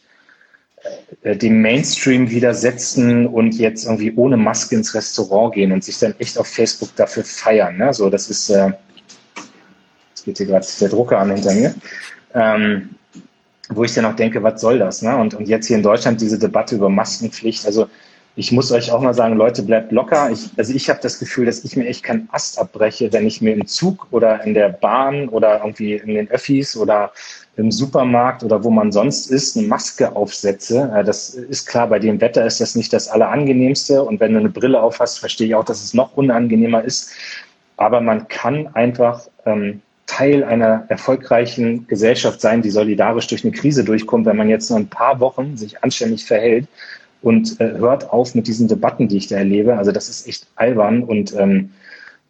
[1.22, 6.14] äh, dem Mainstream widersetzen und jetzt irgendwie ohne Maske ins Restaurant gehen und sich dann
[6.18, 7.78] echt auf Facebook dafür feiern.
[7.78, 7.92] Ne?
[7.94, 8.72] So, das ist, äh,
[10.10, 11.74] jetzt geht hier gerade der Drucker an hinter mir.
[12.34, 12.90] Ähm,
[13.70, 15.02] wo ich dann auch denke, was soll das?
[15.02, 15.16] Ne?
[15.16, 17.66] Und, und jetzt hier in Deutschland diese Debatte über Maskenpflicht.
[17.66, 17.88] Also
[18.38, 20.30] ich muss euch auch mal sagen, Leute, bleibt locker.
[20.30, 23.40] Ich, also ich habe das Gefühl, dass ich mir echt keinen Ast abbreche, wenn ich
[23.40, 27.12] mir im Zug oder in der Bahn oder irgendwie in den Öffis oder
[27.56, 31.02] im Supermarkt oder wo man sonst ist, eine Maske aufsetze.
[31.06, 34.04] Das ist klar, bei dem Wetter ist das nicht das Allerangenehmste.
[34.04, 37.12] Und wenn du eine Brille aufhast, verstehe ich auch, dass es noch unangenehmer ist.
[37.78, 43.82] Aber man kann einfach ähm, Teil einer erfolgreichen Gesellschaft sein, die solidarisch durch eine Krise
[43.82, 46.68] durchkommt, wenn man jetzt nur ein paar Wochen sich anständig verhält
[47.26, 49.76] und äh, hört auf mit diesen Debatten, die ich da erlebe.
[49.76, 51.70] Also das ist echt albern und ähm,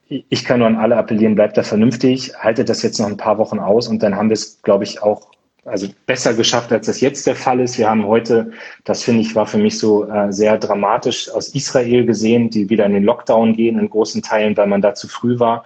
[0.08, 3.36] ich kann nur an alle appellieren, bleibt da vernünftig, haltet das jetzt noch ein paar
[3.36, 5.28] Wochen aus und dann haben wir es, glaube ich, auch
[5.66, 7.76] also besser geschafft, als das jetzt der Fall ist.
[7.76, 8.52] Wir haben heute,
[8.84, 12.86] das finde ich, war für mich so äh, sehr dramatisch aus Israel gesehen, die wieder
[12.86, 15.64] in den Lockdown gehen in großen Teilen, weil man da zu früh war.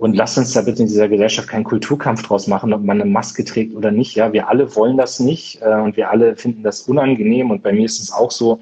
[0.00, 3.10] Und lasst uns da bitte in dieser Gesellschaft keinen Kulturkampf draus machen, ob man eine
[3.10, 4.14] Maske trägt oder nicht.
[4.14, 7.50] Ja, wir alle wollen das nicht äh, und wir alle finden das unangenehm.
[7.50, 8.60] Und bei mir ist es auch so.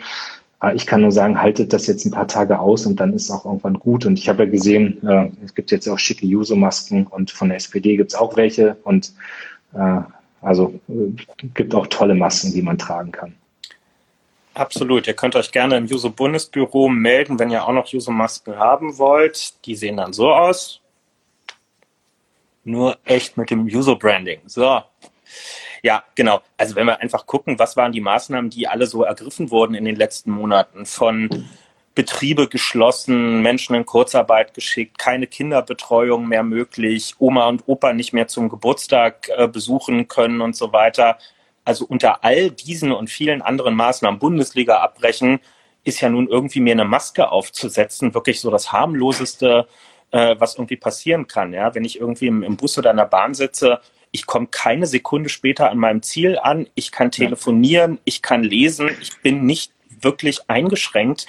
[0.61, 3.27] Äh, ich kann nur sagen, haltet das jetzt ein paar Tage aus und dann ist
[3.27, 4.05] es auch irgendwann gut.
[4.05, 7.59] Und ich habe ja gesehen, äh, es gibt jetzt auch schicke Juso-Masken und von der
[7.59, 8.77] SPD gibt es auch welche.
[8.83, 9.13] Und
[9.75, 10.01] äh,
[10.41, 13.33] also äh, gibt auch tolle Masken, die man tragen kann.
[14.55, 15.07] Absolut.
[15.07, 19.65] Ihr könnt euch gerne im Juso-Bundesbüro melden, wenn ihr auch noch Juso-Masken haben wollt.
[19.67, 20.81] Die sehen dann so aus
[22.69, 24.41] nur echt mit dem User-Branding.
[24.47, 24.83] So.
[25.83, 26.41] Ja, genau.
[26.57, 29.85] Also wenn wir einfach gucken, was waren die Maßnahmen, die alle so ergriffen wurden in
[29.85, 31.47] den letzten Monaten von
[31.95, 38.29] Betriebe geschlossen, Menschen in Kurzarbeit geschickt, keine Kinderbetreuung mehr möglich, Oma und Opa nicht mehr
[38.29, 41.19] zum Geburtstag äh, besuchen können und so weiter.
[41.65, 45.41] Also unter all diesen und vielen anderen Maßnahmen, Bundesliga abbrechen,
[45.85, 49.67] ist ja nun irgendwie mir eine Maske aufzusetzen, wirklich so das harmloseste
[50.11, 51.53] äh, was irgendwie passieren kann.
[51.53, 51.75] Ja?
[51.75, 55.29] Wenn ich irgendwie im, im Bus oder in der Bahn sitze, ich komme keine Sekunde
[55.29, 60.49] später an meinem Ziel an, ich kann telefonieren, ich kann lesen, ich bin nicht wirklich
[60.49, 61.27] eingeschränkt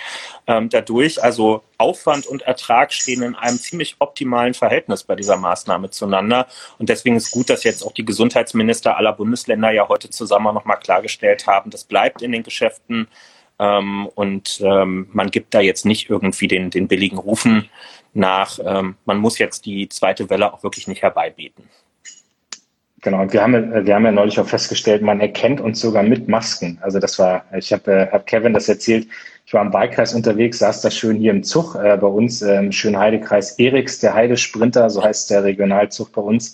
[0.47, 1.23] ähm, dadurch.
[1.23, 6.47] Also Aufwand und Ertrag stehen in einem ziemlich optimalen Verhältnis bei dieser Maßnahme zueinander.
[6.77, 10.79] Und deswegen ist gut, dass jetzt auch die Gesundheitsminister aller Bundesländer ja heute zusammen nochmal
[10.79, 13.07] klargestellt haben, das bleibt in den Geschäften.
[13.59, 17.69] Ähm, und ähm, man gibt da jetzt nicht irgendwie den, den billigen Rufen
[18.13, 18.59] nach.
[18.63, 21.69] Ähm, man muss jetzt die zweite Welle auch wirklich nicht herbeibeten.
[23.01, 26.27] Genau, und wir haben, wir haben ja neulich auch festgestellt, man erkennt uns sogar mit
[26.27, 26.79] Masken.
[26.81, 29.07] Also das war, ich habe äh, hab Kevin das erzählt,
[29.49, 32.57] ich war im Wahlkreis unterwegs, saß da schön hier im Zug äh, bei uns äh,
[32.57, 36.53] im schönen Heidekreis Eriks, der Heidesprinter, so heißt der Regionalzug bei uns.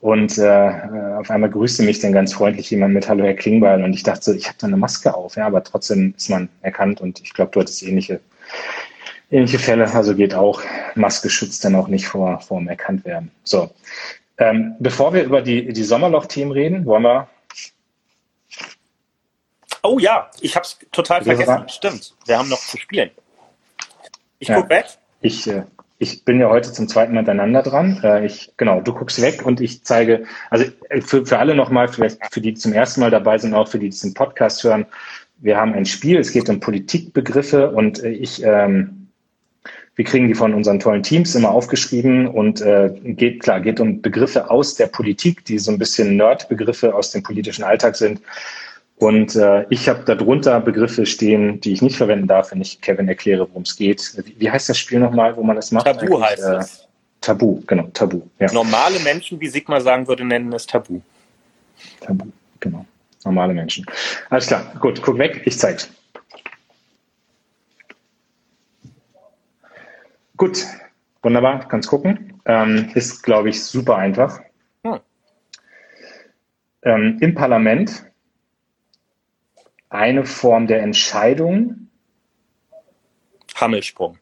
[0.00, 0.72] Und äh,
[1.16, 4.24] auf einmal grüßte mich dann ganz freundlich jemand mit Hallo Herr Klingbeil und ich dachte
[4.24, 7.32] so, ich habe da eine Maske auf, ja, aber trotzdem ist man erkannt und ich
[7.34, 8.18] glaube, du hattest ähnliche
[9.30, 10.60] ähnliche Fälle, also geht auch,
[10.96, 13.30] Maske schützt dann auch nicht vor, vor dem Erkanntwerden.
[13.44, 13.70] So,
[14.38, 17.28] ähm, bevor wir über die, die Sommerloch-Themen reden, wollen wir.
[19.84, 21.46] Oh ja, ich habe es total vergessen.
[21.46, 21.68] War?
[21.68, 23.10] Stimmt, wir haben noch zu spielen.
[24.38, 24.86] Ich ja, guck weg.
[25.20, 25.64] Ich, äh,
[25.98, 28.00] ich bin ja heute zum zweiten Mal miteinander dran.
[28.02, 31.88] Äh, ich, genau, du guckst weg und ich zeige, also äh, für, für alle nochmal,
[31.88, 34.64] vielleicht für die, die zum ersten Mal dabei sind, auch für die, die diesen Podcast
[34.64, 34.86] hören.
[35.36, 39.04] Wir haben ein Spiel, es geht um Politikbegriffe und äh, ich ähm,
[39.96, 44.02] wir kriegen die von unseren tollen Teams immer aufgeschrieben und äh, geht klar, geht um
[44.02, 48.20] Begriffe aus der Politik, die so ein bisschen Nerd-Begriffe aus dem politischen Alltag sind.
[48.96, 53.08] Und äh, ich habe darunter Begriffe stehen, die ich nicht verwenden darf, wenn ich Kevin
[53.08, 54.14] erkläre, worum es geht.
[54.24, 55.86] Wie, wie, heißt das Spiel nochmal, wo man das macht?
[55.86, 56.88] Tabu heißt äh, es.
[57.20, 58.22] Tabu, genau, Tabu.
[58.38, 58.52] Ja.
[58.52, 61.00] Normale Menschen, wie Sigmar sagen würde, nennen es Tabu.
[62.00, 62.26] Tabu,
[62.60, 62.86] genau.
[63.24, 63.84] Normale Menschen.
[64.30, 65.90] Alles klar, gut, guck weg, ich zeig's.
[70.36, 70.64] Gut,
[71.22, 72.40] wunderbar, kannst gucken.
[72.44, 74.40] Ähm, ist, glaube ich, super einfach.
[74.84, 75.00] Hm.
[76.82, 78.04] Ähm, Im Parlament
[79.94, 81.88] eine Form der Entscheidung.
[83.54, 84.18] Hammelsprung.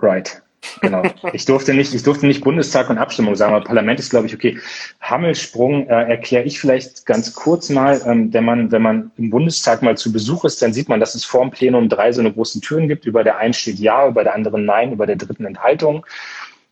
[0.00, 0.42] Right.
[0.80, 1.02] Genau.
[1.32, 4.34] Ich durfte nicht, ich durfte nicht Bundestag und Abstimmung sagen, aber Parlament ist, glaube ich,
[4.34, 4.58] okay.
[5.00, 8.00] Hammelsprung äh, erkläre ich vielleicht ganz kurz mal.
[8.04, 11.14] Ähm, wenn man, wenn man im Bundestag mal zu Besuch ist, dann sieht man, dass
[11.14, 13.06] es vor dem Plenum drei so eine großen Türen gibt.
[13.06, 16.04] Über der einen steht Ja, über der anderen Nein, über der dritten Enthaltung.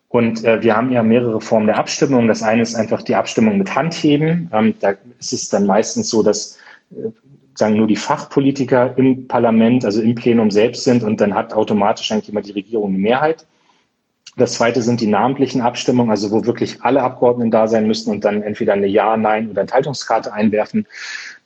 [0.08, 2.26] Und äh, wir haben ja mehrere Formen der Abstimmung.
[2.26, 4.50] Das eine ist einfach die Abstimmung mit Handheben.
[4.52, 6.58] Ähm, da ist es dann meistens so, dass
[6.90, 7.10] äh,
[7.58, 12.10] sagen nur die Fachpolitiker im Parlament, also im Plenum selbst sind und dann hat automatisch
[12.12, 13.46] eigentlich immer die Regierung eine Mehrheit.
[14.36, 18.24] Das zweite sind die namentlichen Abstimmungen, also wo wirklich alle Abgeordneten da sein müssen und
[18.24, 20.86] dann entweder eine Ja, Nein oder Enthaltungskarte einwerfen.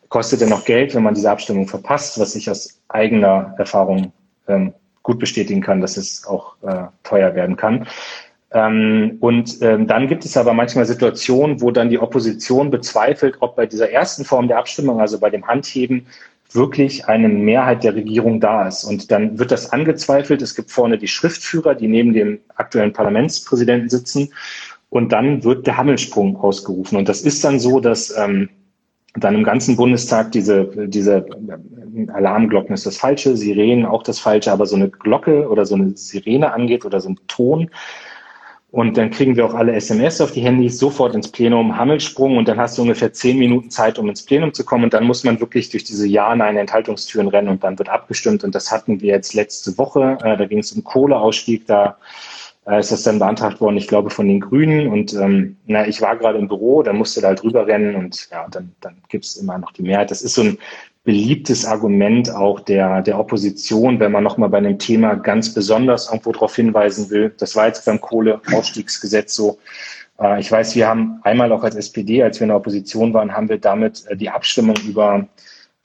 [0.08, 4.12] Kostet ja noch Geld, wenn man diese Abstimmung verpasst, was ich aus eigener Erfahrung
[4.48, 7.86] ähm, gut bestätigen kann, dass es auch äh, teuer werden kann.
[8.52, 13.56] Ähm, und ähm, dann gibt es aber manchmal Situationen, wo dann die Opposition bezweifelt, ob
[13.56, 16.06] bei dieser ersten Form der Abstimmung, also bei dem Handheben,
[16.52, 18.82] wirklich eine Mehrheit der Regierung da ist.
[18.82, 20.42] Und dann wird das angezweifelt.
[20.42, 24.32] Es gibt vorne die Schriftführer, die neben dem aktuellen Parlamentspräsidenten sitzen.
[24.88, 26.98] Und dann wird der Hammelsprung ausgerufen.
[26.98, 28.48] Und das ist dann so, dass ähm,
[29.14, 31.26] dann im ganzen Bundestag diese, diese
[32.12, 35.96] Alarmglocken ist das Falsche, Sirenen auch das Falsche, aber so eine Glocke oder so eine
[35.96, 37.70] Sirene angeht oder so ein Ton,
[38.72, 42.36] und dann kriegen wir auch alle SMS auf die Handys, sofort ins Plenum, Hammelsprung.
[42.36, 44.84] Und dann hast du ungefähr zehn Minuten Zeit, um ins Plenum zu kommen.
[44.84, 47.48] Und dann muss man wirklich durch diese Ja-Nein-Enthaltungstüren rennen.
[47.48, 48.44] Und dann wird abgestimmt.
[48.44, 51.96] Und das hatten wir jetzt letzte Woche, äh, da ging es um Kohleausstieg, da
[52.64, 54.86] äh, ist das dann beantragt worden, ich glaube von den Grünen.
[54.86, 57.96] Und ähm, na, ich war gerade im Büro, dann musste da halt rüber rennen.
[57.96, 60.12] Und ja, dann, dann gibt's immer noch die Mehrheit.
[60.12, 60.58] Das ist so ein
[61.04, 66.32] beliebtes Argument auch der, der Opposition, wenn man nochmal bei einem Thema ganz besonders irgendwo
[66.32, 67.34] darauf hinweisen will.
[67.38, 69.58] Das war jetzt beim Kohleausstiegsgesetz so.
[70.20, 73.34] Äh, ich weiß, wir haben einmal auch als SPD, als wir in der Opposition waren,
[73.34, 75.26] haben wir damit äh, die Abstimmung über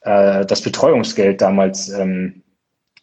[0.02, 2.42] äh, das Betreuungsgeld damals ähm,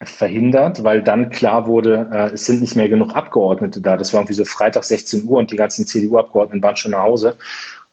[0.02, 3.96] verhindert, weil dann klar wurde, es sind nicht mehr genug Abgeordnete da.
[3.96, 7.36] Das war irgendwie so Freitag 16 Uhr und die ganzen CDU-Abgeordneten waren schon nach Hause.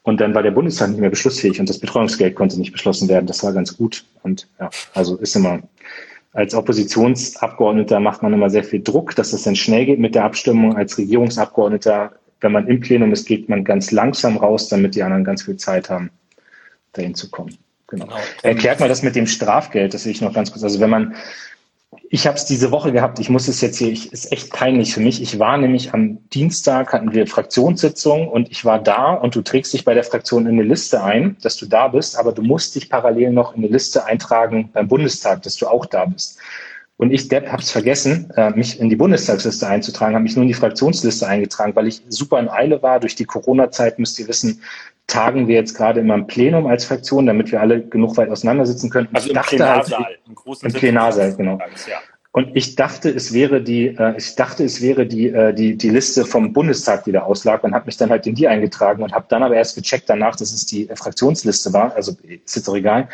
[0.04, 3.28] Und dann war der Bundestag nicht mehr beschlussfähig und das Betreuungsgeld konnte nicht beschlossen werden.
[3.28, 4.04] Das war ganz gut.
[4.24, 5.62] Und ja, also ist immer,
[6.34, 10.24] als Oppositionsabgeordneter macht man immer sehr viel Druck, dass es dann schnell geht mit der
[10.24, 10.76] Abstimmung.
[10.76, 15.24] Als Regierungsabgeordneter, wenn man im Plenum ist, geht man ganz langsam raus, damit die anderen
[15.24, 16.10] ganz viel Zeit haben,
[16.94, 17.58] dahin zu kommen.
[17.88, 18.06] Genau.
[18.06, 18.18] genau.
[18.42, 20.64] Erklärt mal das mit dem Strafgeld, das sehe ich noch ganz kurz.
[20.64, 21.16] Also wenn man
[22.10, 23.20] ich habe es diese Woche gehabt.
[23.20, 25.22] Ich muss es jetzt hier, ich, ist echt peinlich für mich.
[25.22, 29.74] Ich war nämlich am Dienstag, hatten wir Fraktionssitzung und ich war da und du trägst
[29.74, 32.76] dich bei der Fraktion in eine Liste ein, dass du da bist, aber du musst
[32.76, 36.38] dich parallel noch in eine Liste eintragen beim Bundestag, dass du auch da bist.
[37.02, 40.44] Und ich, Depp, habe es vergessen, äh, mich in die Bundestagsliste einzutragen, habe mich nur
[40.44, 43.00] in die Fraktionsliste eingetragen, weil ich super in Eile war.
[43.00, 44.62] Durch die Corona-Zeit müsst ihr wissen,
[45.08, 48.92] tagen wir jetzt gerade immer im Plenum als Fraktion, damit wir alle genug weit auseinandersitzen
[48.92, 49.08] können.
[49.14, 51.58] Also ich im dachte Plenarsaal, halt, im großen im Plenarsaal, genau.
[51.90, 51.98] Ja.
[52.34, 55.90] Und ich dachte, es wäre die, äh, ich dachte, es wäre die, äh, die, die
[55.90, 59.12] Liste vom Bundestag, die da auslag und habe mich dann halt in die eingetragen und
[59.12, 61.96] habe dann aber erst gecheckt danach, dass es die Fraktionsliste war.
[61.96, 63.10] Also ist jetzt auch egal.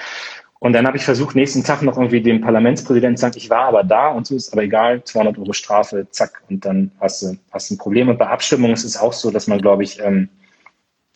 [0.59, 3.65] Und dann habe ich versucht, nächsten Tag noch irgendwie dem Parlamentspräsidenten zu sagen, ich war
[3.65, 7.37] aber da und so ist aber egal, 200 Euro Strafe, zack, und dann hast du,
[7.51, 8.09] hast ein Problem.
[8.09, 10.29] Und bei Abstimmungen ist es auch so, dass man, glaube ich, ähm,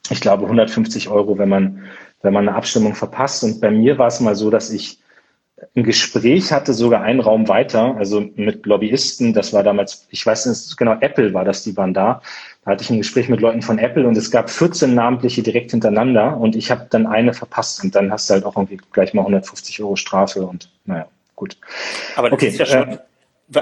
[0.09, 1.83] ich glaube 150 Euro, wenn man,
[2.21, 3.43] wenn man eine Abstimmung verpasst.
[3.43, 4.99] Und bei mir war es mal so, dass ich
[5.75, 10.47] ein Gespräch hatte, sogar einen Raum weiter, also mit Lobbyisten, das war damals, ich weiß
[10.47, 12.21] nicht genau, Apple war das, die waren da.
[12.63, 15.71] Da hatte ich ein Gespräch mit Leuten von Apple und es gab 14 namentliche direkt
[15.71, 19.13] hintereinander und ich habe dann eine verpasst und dann hast du halt auch irgendwie gleich
[19.13, 21.57] mal 150 Euro Strafe und naja, gut.
[22.15, 22.97] Aber das okay, ist ja schon, äh,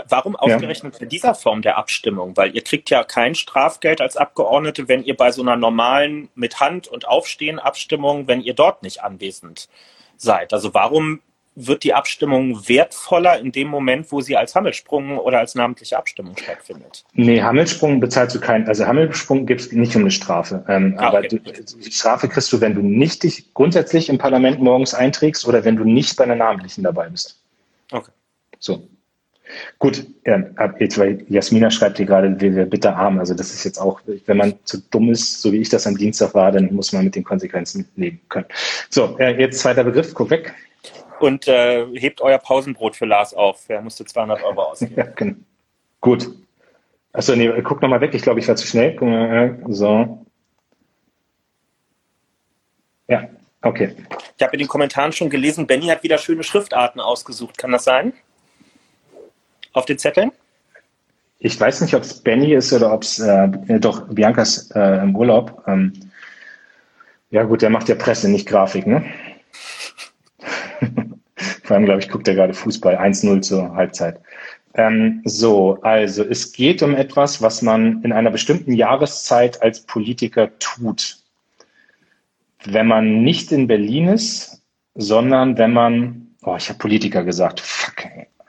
[0.10, 1.02] warum ausgerechnet ja.
[1.04, 2.36] in dieser Form der Abstimmung?
[2.36, 6.60] Weil ihr kriegt ja kein Strafgeld als Abgeordnete, wenn ihr bei so einer normalen mit
[6.60, 9.70] Hand und Aufstehen Abstimmung, wenn ihr dort nicht anwesend
[10.18, 10.52] seid.
[10.52, 11.22] Also warum
[11.68, 16.38] wird die Abstimmung wertvoller in dem Moment, wo sie als Hammelsprung oder als namentliche Abstimmung
[16.38, 17.04] stattfindet?
[17.14, 20.64] Nee, Hammelsprung bezahlst du keinen, also Hammelsprung gibt es nicht um eine Strafe.
[20.68, 21.40] Ähm, ah, aber okay.
[21.44, 25.66] du, die Strafe kriegst du, wenn du nicht dich grundsätzlich im Parlament morgens einträgst oder
[25.66, 27.42] wenn du nicht bei einer namentlichen dabei bist.
[27.92, 28.12] Okay.
[28.60, 28.88] So.
[29.80, 30.44] Gut, ja,
[30.80, 33.18] jetzt, weil Jasmina schreibt hier gerade, wir, wir bitte arm.
[33.18, 35.98] Also das ist jetzt auch, wenn man zu dumm ist, so wie ich das am
[35.98, 38.46] Dienstag war, dann muss man mit den Konsequenzen leben können.
[38.90, 40.54] So, äh, jetzt zweiter Begriff, guck weg
[41.22, 43.70] und äh, hebt euer Pausenbrot für Lars auf.
[43.70, 44.94] Er musste 200 Euro ausgeben.
[44.96, 45.36] Ja, genau.
[46.02, 46.30] Gut.
[47.12, 48.14] Achso, nee, guck nochmal weg.
[48.14, 49.60] Ich glaube, ich war zu schnell.
[49.68, 50.26] So.
[53.08, 53.28] Ja,
[53.64, 53.96] okay.
[54.38, 57.58] Ich habe in den Kommentaren schon gelesen, Benny hat wieder schöne Schriftarten ausgesucht.
[57.58, 58.14] Kann das sein?
[59.74, 60.32] Auf den Zetteln?
[61.40, 63.48] Ich weiß nicht, ob es Benny ist oder ob es äh,
[63.80, 65.64] doch Biancas äh, im Urlaub.
[65.68, 65.94] Ähm,
[67.32, 69.06] ja gut, der macht ja Presse, nicht Grafik, ne?
[71.64, 74.20] Vor allem, glaube ich, guckt er gerade Fußball 1-0 zur Halbzeit.
[74.74, 80.58] Ähm, so, also es geht um etwas, was man in einer bestimmten Jahreszeit als Politiker
[80.60, 81.18] tut.
[82.66, 84.62] Wenn man nicht in Berlin ist,
[84.96, 88.04] sondern wenn man, oh, ich habe Politiker gesagt, fuck,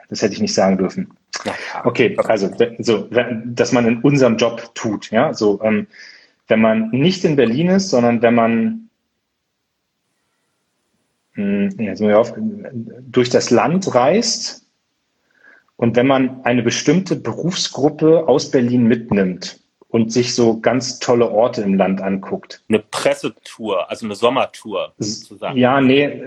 [0.08, 1.12] das hätte ich nicht sagen dürfen.
[1.84, 3.08] Okay, also so,
[3.44, 5.86] dass man in unserem Job tut, ja, so, ähm,
[6.48, 8.89] wenn man nicht in Berlin ist, sondern wenn man
[11.76, 14.66] hm, auf, durch das Land reist
[15.76, 21.62] und wenn man eine bestimmte Berufsgruppe aus Berlin mitnimmt und sich so ganz tolle Orte
[21.62, 22.62] im Land anguckt.
[22.68, 25.58] Eine Pressetour, also eine Sommertour sozusagen.
[25.58, 26.22] Ja, nee,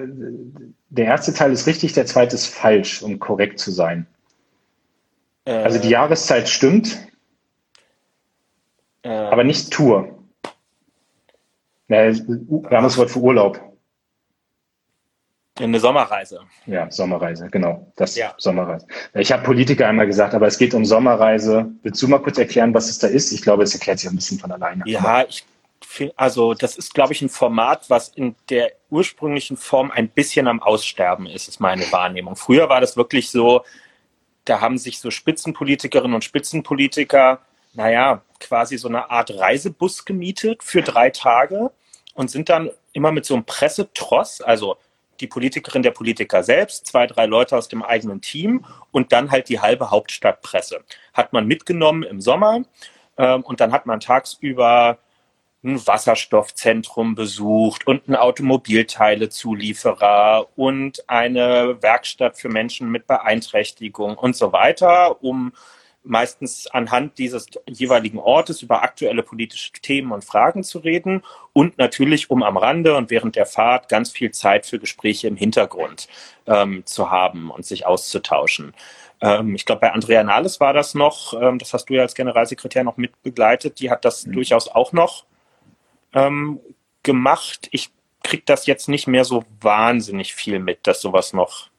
[0.89, 4.05] der erste Teil ist richtig, der zweite ist falsch, um korrekt zu sein.
[5.45, 6.97] Äh, also die Jahreszeit stimmt,
[9.03, 10.19] äh, aber nicht Tour.
[11.87, 13.61] Ja, wir haben das Wort für Urlaub.
[15.59, 16.41] Eine Sommerreise.
[16.65, 17.91] Ja, Sommerreise, genau.
[17.95, 18.33] Das ja.
[18.37, 18.87] Sommerreise.
[19.13, 21.71] Ich habe Politiker einmal gesagt, aber es geht um Sommerreise.
[21.83, 23.31] Willst du mal kurz erklären, was es da ist?
[23.31, 24.83] Ich glaube, es erklärt sich ein bisschen von alleine.
[24.87, 25.45] Ja, ich
[25.85, 30.47] finde, also das ist, glaube ich, ein Format, was in der ursprünglichen Form ein bisschen
[30.47, 32.35] am Aussterben ist, ist meine Wahrnehmung.
[32.35, 33.63] Früher war das wirklich so,
[34.45, 37.39] da haben sich so Spitzenpolitikerinnen und Spitzenpolitiker,
[37.73, 41.71] naja, quasi so eine Art Reisebus gemietet für drei Tage
[42.15, 44.77] und sind dann immer mit so einem Pressetross, also
[45.23, 49.49] die Politikerin der Politiker selbst, zwei, drei Leute aus dem eigenen Team und dann halt
[49.49, 50.83] die halbe Hauptstadtpresse.
[51.13, 52.61] Hat man mitgenommen im Sommer
[53.17, 54.99] ähm, und dann hat man tagsüber
[55.63, 64.51] ein Wasserstoffzentrum besucht und einen Automobilteilezulieferer und eine Werkstatt für Menschen mit Beeinträchtigung und so
[64.51, 65.53] weiter, um
[66.03, 72.29] meistens anhand dieses jeweiligen Ortes über aktuelle politische Themen und Fragen zu reden und natürlich,
[72.29, 76.07] um am Rande und während der Fahrt ganz viel Zeit für Gespräche im Hintergrund
[76.45, 78.73] ähm, zu haben und sich auszutauschen.
[79.21, 82.15] Ähm, ich glaube, bei Andrea Nahles war das noch, ähm, das hast du ja als
[82.15, 84.33] Generalsekretär noch mit begleitet, die hat das mhm.
[84.33, 85.25] durchaus auch noch
[86.13, 86.59] ähm,
[87.03, 87.69] gemacht.
[87.71, 87.89] Ich
[88.23, 91.69] kriege das jetzt nicht mehr so wahnsinnig viel mit, dass sowas noch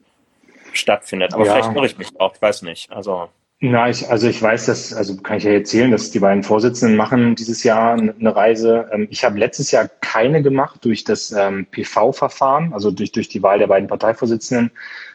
[0.73, 1.35] stattfindet.
[1.35, 1.53] Aber ja.
[1.53, 2.91] vielleicht irre ich mich auch, ich weiß nicht.
[2.91, 3.29] Also
[3.71, 6.97] na, ich, also ich weiß, dass, also kann ich ja erzählen, dass die beiden Vorsitzenden
[6.99, 8.91] machen dieses Jahr eine Reise.
[8.93, 13.43] Ähm, ich habe letztes Jahr keine gemacht durch das ähm, PV-Verfahren, also durch, durch die
[13.43, 14.71] Wahl der beiden Parteivorsitzenden,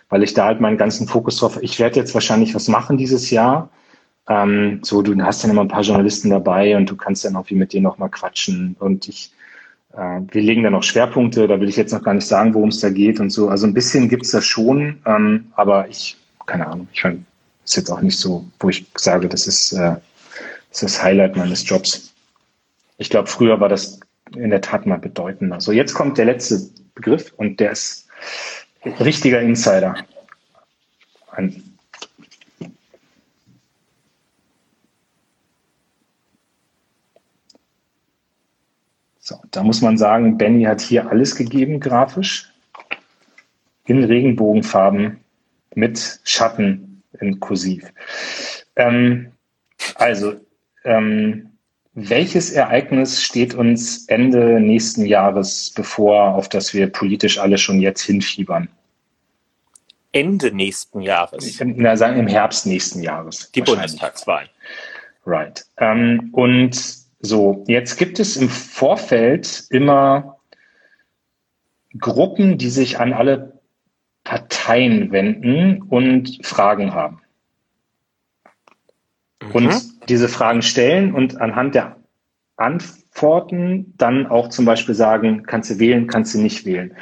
[0.10, 1.60] weil ich da halt meinen ganzen Fokus drauf.
[1.62, 3.70] Ich werde jetzt wahrscheinlich was machen dieses Jahr.
[4.28, 7.50] Ähm, so, du hast dann immer ein paar Journalisten dabei und du kannst dann auch
[7.52, 8.76] wie mit denen noch mal quatschen.
[8.80, 9.32] Und ich,
[9.94, 12.70] äh, wir legen dann noch Schwerpunkte, da will ich jetzt noch gar nicht sagen, worum
[12.70, 13.50] es da geht und so.
[13.50, 17.29] Also ein bisschen gibt's da schon, ähm, aber ich, keine Ahnung, ich fand
[17.70, 19.96] ist jetzt auch nicht so, wo ich sage, das ist, äh,
[20.72, 22.12] das ist Highlight meines Jobs.
[22.98, 24.00] Ich glaube, früher war das
[24.36, 25.62] in der Tat mal bedeutender.
[25.62, 28.08] So, jetzt kommt der letzte Begriff und der ist
[29.00, 29.96] richtiger Insider.
[31.32, 31.64] Ein
[39.20, 42.52] so, da muss man sagen, Benny hat hier alles gegeben, grafisch,
[43.86, 45.20] in Regenbogenfarben
[45.76, 46.89] mit Schatten
[47.22, 47.92] in Kursiv.
[48.76, 49.32] Ähm,
[49.96, 50.36] also,
[50.84, 51.50] ähm,
[51.94, 58.02] welches Ereignis steht uns Ende nächsten Jahres bevor, auf das wir politisch alle schon jetzt
[58.02, 58.70] hinfiebern?
[60.12, 61.60] Ende nächsten Jahres.
[61.64, 63.52] Na, sagen im Herbst nächsten Jahres.
[63.52, 64.50] Die Bundestagswahl.
[65.26, 65.66] Right.
[65.78, 66.80] Ähm, und
[67.20, 70.40] so, jetzt gibt es im Vorfeld immer
[72.00, 73.59] Gruppen, die sich an alle
[74.30, 77.20] Parteien wenden und Fragen haben.
[79.42, 79.52] Mhm.
[79.54, 81.96] Und diese Fragen stellen und anhand der
[82.56, 86.96] Antworten dann auch zum Beispiel sagen, kannst du wählen, kannst du nicht wählen.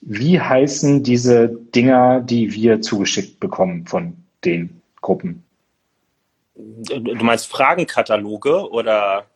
[0.00, 5.44] Wie heißen diese Dinger, die wir zugeschickt bekommen von den Gruppen?
[6.54, 9.26] Du meinst Fragenkataloge oder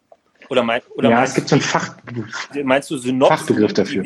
[0.48, 1.96] oder, mein, oder ja, es gibt so einen Fach,
[2.62, 4.04] meinst du Synopsen, Fachbegriff dafür.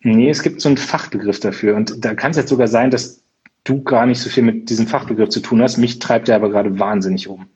[0.00, 1.76] Nee, es gibt so einen Fachbegriff dafür.
[1.76, 3.22] Und da kann es jetzt sogar sein, dass
[3.64, 5.76] du gar nicht so viel mit diesem Fachbegriff zu tun hast.
[5.76, 7.46] Mich treibt er aber gerade wahnsinnig um.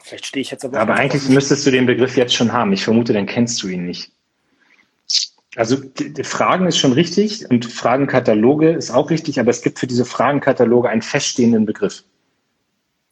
[0.00, 0.78] Vielleicht stehe ich jetzt aber.
[0.78, 2.72] Aber eigentlich müsstest du den Begriff jetzt schon haben.
[2.72, 4.12] Ich vermute, dann kennst du ihn nicht.
[5.56, 9.78] Also die, die Fragen ist schon richtig und Fragenkataloge ist auch richtig, aber es gibt
[9.78, 12.04] für diese Fragenkataloge einen feststehenden Begriff.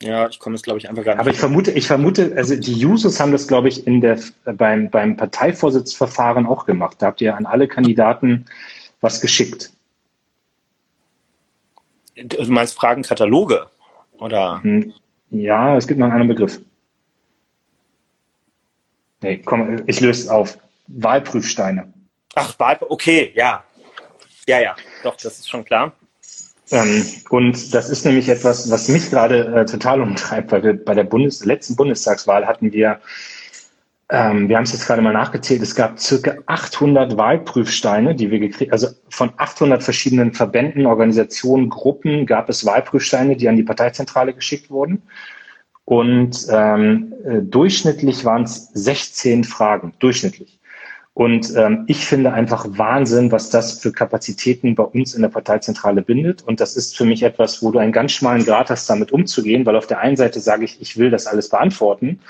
[0.02, 1.20] Ja, ich komme jetzt, glaube ich, einfach gar nicht.
[1.20, 4.90] Aber ich vermute, ich vermute, also die Jusos haben das, glaube ich, in der, beim,
[4.90, 6.96] beim Parteivorsitzverfahren auch gemacht.
[6.98, 8.46] Da habt ihr an alle Kandidaten
[9.00, 9.70] was geschickt.
[12.16, 13.66] Du meinst Fragenkataloge?
[14.18, 14.60] Oder?
[14.62, 14.92] Hm,
[15.30, 16.60] ja, es gibt noch einen anderen Begriff.
[19.20, 20.58] Nee, komm, ich löse es auf.
[20.88, 21.92] Wahlprüfsteine.
[22.34, 23.62] Ach, Wahl, okay, ja.
[24.48, 24.74] Ja, ja,
[25.04, 25.92] doch, das ist schon klar.
[26.72, 30.94] Ähm, und das ist nämlich etwas, was mich gerade äh, total umtreibt, weil wir bei
[30.94, 32.98] der Bundes letzten Bundestagswahl hatten wir,
[34.08, 38.40] ähm, wir haben es jetzt gerade mal nachgezählt, es gab circa 800 Wahlprüfsteine, die wir
[38.40, 44.32] gekriegt, also von 800 verschiedenen Verbänden, Organisationen, Gruppen gab es Wahlprüfsteine, die an die Parteizentrale
[44.32, 45.02] geschickt wurden.
[45.84, 50.58] Und ähm, äh, durchschnittlich waren es 16 Fragen, durchschnittlich.
[51.14, 56.00] Und ähm, ich finde einfach Wahnsinn, was das für Kapazitäten bei uns in der Parteizentrale
[56.00, 56.42] bindet.
[56.42, 59.66] Und das ist für mich etwas, wo du einen ganz schmalen Grad hast, damit umzugehen,
[59.66, 62.20] weil auf der einen Seite sage ich, ich will das alles beantworten.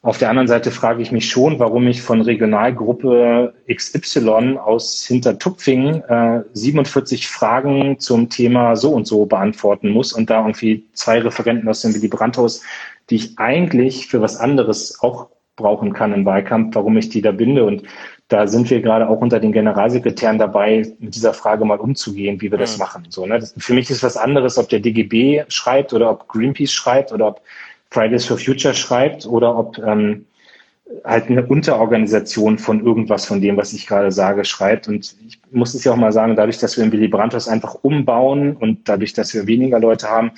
[0.00, 6.04] Auf der anderen Seite frage ich mich schon, warum ich von Regionalgruppe XY aus Hintertupfingen
[6.04, 11.68] äh, 47 Fragen zum Thema so und so beantworten muss und da irgendwie zwei Referenten
[11.68, 12.62] aus dem Willy Brandt-Haus,
[13.10, 17.32] die ich eigentlich für was anderes auch brauchen kann im Wahlkampf, warum ich die da
[17.32, 17.64] binde.
[17.64, 17.82] Und
[18.28, 22.50] da sind wir gerade auch unter den Generalsekretären dabei, mit dieser Frage mal umzugehen, wie
[22.50, 22.82] wir das mhm.
[22.82, 23.06] machen.
[23.08, 23.38] So, ne?
[23.38, 27.28] Das, für mich ist was anderes, ob der DGB schreibt oder ob Greenpeace schreibt oder
[27.28, 27.40] ob
[27.90, 30.26] Fridays for Future schreibt oder ob ähm,
[31.04, 34.88] halt eine Unterorganisation von irgendwas von dem, was ich gerade sage, schreibt.
[34.88, 37.76] Und ich muss es ja auch mal sagen, dadurch, dass wir im Willy Brandt einfach
[37.82, 40.32] umbauen und dadurch, dass wir weniger Leute haben,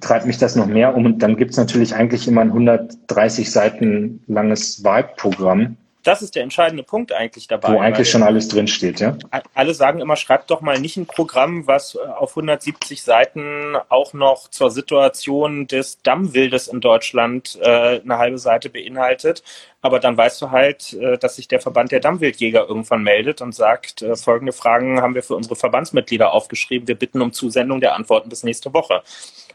[0.00, 1.04] treibt mich das noch mehr um.
[1.04, 5.76] Und dann gibt's natürlich eigentlich immer ein 130 Seiten langes Wahlprogramm
[6.06, 7.72] das ist der entscheidende Punkt eigentlich dabei.
[7.72, 9.16] Wo eigentlich schon alles drinsteht, ja?
[9.54, 14.12] Alle sagen immer, schreibt doch mal nicht ein Programm, was äh, auf 170 Seiten auch
[14.12, 19.42] noch zur Situation des Dammwildes in Deutschland äh, eine halbe Seite beinhaltet.
[19.80, 23.52] Aber dann weißt du halt, äh, dass sich der Verband der Dammwildjäger irgendwann meldet und
[23.52, 26.86] sagt, äh, folgende Fragen haben wir für unsere Verbandsmitglieder aufgeschrieben.
[26.86, 29.02] Wir bitten um Zusendung der Antworten bis nächste Woche.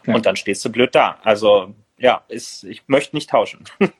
[0.06, 0.14] Ja.
[0.14, 1.18] Und dann stehst du blöd da.
[1.22, 3.64] Also ja, ist, ich möchte nicht tauschen.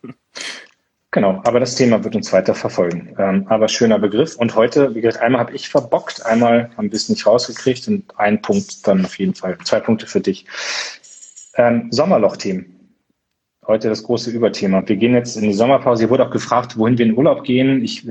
[1.14, 3.14] Genau, aber das Thema wird uns weiter verfolgen.
[3.18, 4.34] Ähm, aber schöner Begriff.
[4.36, 8.18] Und heute, wie gesagt, einmal habe ich verbockt, einmal haben wir es nicht rausgekriegt und
[8.18, 9.58] ein Punkt dann auf jeden Fall.
[9.62, 10.46] Zwei Punkte für dich.
[11.54, 12.96] Ähm, Sommerloch-Themen.
[13.66, 14.82] Heute das große Überthema.
[14.88, 16.04] Wir gehen jetzt in die Sommerpause.
[16.04, 17.84] Hier wurde auch gefragt, wohin wir in Urlaub gehen.
[17.84, 18.08] Ich,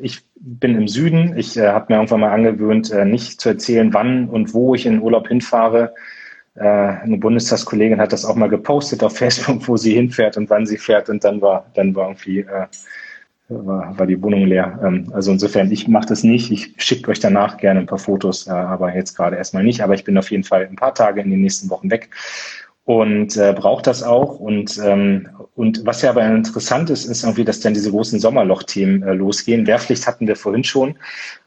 [0.00, 1.36] ich bin im Süden.
[1.36, 4.86] Ich äh, habe mir irgendwann mal angewöhnt, äh, nicht zu erzählen, wann und wo ich
[4.86, 6.19] in Urlaub hinfahre äh,
[6.56, 10.78] eine Bundestagskollegin hat das auch mal gepostet auf Facebook, wo sie hinfährt und wann sie
[10.78, 12.66] fährt und dann war, dann war irgendwie äh,
[13.50, 14.78] war, war die Wohnung leer.
[14.82, 16.50] Ähm, also insofern, ich mache das nicht.
[16.50, 19.82] Ich schicke euch danach gerne ein paar Fotos, äh, aber jetzt gerade erstmal nicht.
[19.82, 22.10] Aber ich bin auf jeden Fall ein paar Tage in den nächsten Wochen weg
[22.90, 24.40] und äh, braucht das auch.
[24.40, 29.04] Und, ähm, und was ja aber interessant ist, ist irgendwie, dass dann diese großen Sommerloch-Themen
[29.04, 29.64] äh, losgehen.
[29.68, 30.96] Wehrpflicht hatten wir vorhin schon.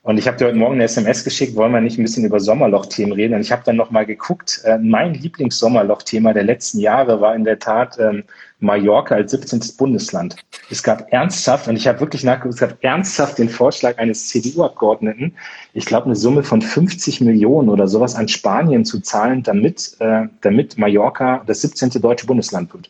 [0.03, 2.39] Und ich habe dir heute Morgen eine SMS geschickt, wollen wir nicht ein bisschen über
[2.39, 3.33] Sommerloch-Themen reden?
[3.33, 4.61] Und ich habe dann nochmal geguckt.
[4.63, 8.23] Äh, mein Lieblings-Sommerloch-Thema der letzten Jahre war in der Tat ähm,
[8.63, 9.75] Mallorca als 17.
[9.77, 10.37] Bundesland.
[10.69, 15.35] Es gab ernsthaft, und ich habe wirklich nachgeguckt, es gab ernsthaft den Vorschlag eines CDU-Abgeordneten,
[15.73, 20.27] ich glaube eine Summe von 50 Millionen oder sowas an Spanien zu zahlen, damit, äh,
[20.41, 22.01] damit Mallorca das 17.
[22.01, 22.89] deutsche Bundesland wird.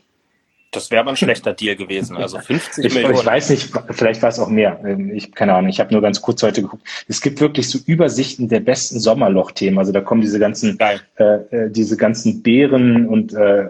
[0.74, 2.18] Das wäre aber ein schlechter Deal gewesen.
[2.18, 3.16] Also 50 ich, Millionen.
[3.16, 4.84] Ich weiß nicht, vielleicht war es auch mehr.
[5.14, 5.70] Ich keine Ahnung.
[5.70, 6.84] Ich habe nur ganz kurz heute geguckt.
[7.08, 9.78] Es gibt wirklich so Übersichten der besten Sommerloch-Themen.
[9.78, 13.70] Also da kommen diese ganzen, äh, äh, diese ganzen Bären und äh, äh,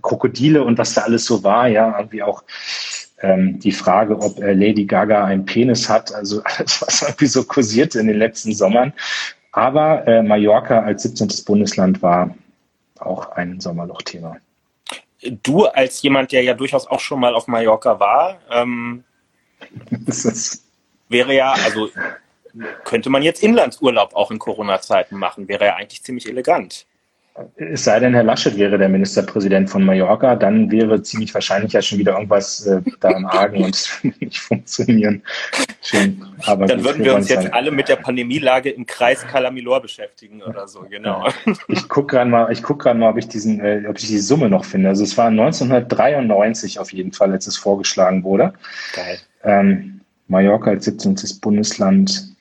[0.00, 1.68] Krokodile und was da alles so war.
[1.68, 2.42] Ja, irgendwie auch
[3.20, 6.14] ähm, die Frage, ob äh, Lady Gaga einen Penis hat.
[6.14, 8.92] Also alles, was irgendwie so kursierte in den letzten Sommern.
[9.52, 11.44] Aber äh, Mallorca als 17.
[11.44, 12.34] Bundesland war
[12.98, 14.38] auch ein Sommerloch-Thema
[15.22, 19.04] du als jemand, der ja durchaus auch schon mal auf Mallorca war, ähm,
[21.08, 21.88] wäre ja, also
[22.84, 26.86] könnte man jetzt Inlandsurlaub auch in Corona-Zeiten machen, wäre ja eigentlich ziemlich elegant.
[27.56, 31.80] Es sei denn, Herr Laschet wäre der Ministerpräsident von Mallorca, dann wäre ziemlich wahrscheinlich ja
[31.80, 35.22] schon wieder irgendwas äh, da im Argen und es würde nicht funktionieren.
[35.80, 36.22] Schön.
[36.44, 40.68] Aber dann würden wir uns jetzt alle mit der Pandemielage im Kreis Calamilor beschäftigen oder
[40.68, 41.26] so, genau.
[41.68, 44.50] Ich gucke gerade mal, ich gerade mal, ob ich diesen, äh, ob ich die Summe
[44.50, 44.90] noch finde.
[44.90, 48.52] Also es war 1993 auf jeden Fall, als es vorgeschlagen wurde.
[48.94, 49.18] Geil.
[49.42, 51.16] Ähm, Mallorca als 17.
[51.40, 52.31] Bundesland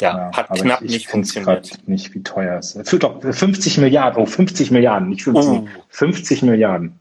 [0.00, 1.88] ja, ja hat knapp ich, ich nicht funktioniert.
[1.88, 2.92] nicht, wie teuer es ist.
[3.02, 5.68] Doch, 50 Milliarden, oh, 50 Milliarden, nicht 50, oh.
[5.88, 7.00] 50 Milliarden.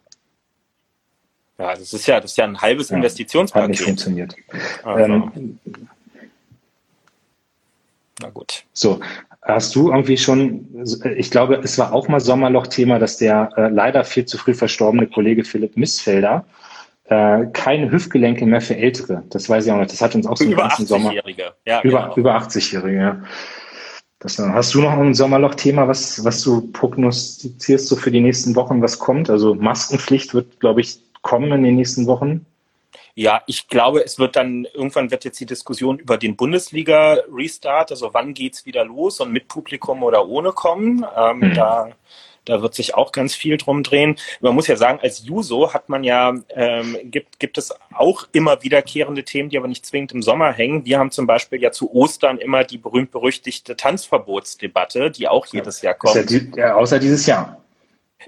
[1.57, 3.63] Ja, das ist ja, das ist ja ein halbes ja, Investitionspaket.
[3.63, 4.35] Hat nicht funktioniert.
[4.83, 5.13] Also.
[5.13, 5.59] Ähm,
[8.21, 8.63] Na gut.
[8.73, 8.99] So,
[9.41, 10.67] hast du irgendwie schon,
[11.15, 15.07] ich glaube, es war auch mal Sommerloch-Thema, dass der äh, leider viel zu früh verstorbene
[15.07, 16.45] Kollege Philipp Missfelder
[17.14, 19.24] äh, keine Hüftgelenke mehr für Ältere.
[19.30, 19.91] Das weiß ich auch nicht.
[19.91, 21.53] Das hat uns auch so über 80-Jährige.
[21.66, 22.16] Ja, über, genau.
[22.16, 23.24] über 80-Jährige, ja.
[24.20, 28.82] Das, hast du noch ein Sommerloch-Thema, was, was du prognostizierst so für die nächsten Wochen,
[28.82, 29.30] was kommt?
[29.30, 32.45] Also Maskenpflicht wird, glaube ich, kommen in den nächsten Wochen.
[33.16, 38.14] Ja, ich glaube, es wird dann, irgendwann wird jetzt die Diskussion über den Bundesliga-Restart, also
[38.14, 41.05] wann geht's wieder los und mit Publikum oder ohne kommen.
[41.16, 41.53] Ähm, mhm.
[41.53, 41.89] Da
[42.45, 44.17] da wird sich auch ganz viel drum drehen.
[44.41, 48.63] Man muss ja sagen, als Juso hat man ja, ähm, gibt, gibt es auch immer
[48.63, 50.85] wiederkehrende Themen, die aber nicht zwingend im Sommer hängen.
[50.85, 55.93] Wir haben zum Beispiel ja zu Ostern immer die berühmt-berüchtigte Tanzverbotsdebatte, die auch jedes Jahr
[55.93, 56.15] kommt.
[56.15, 56.23] Ja
[56.55, 57.63] ja, außer dieses Jahr.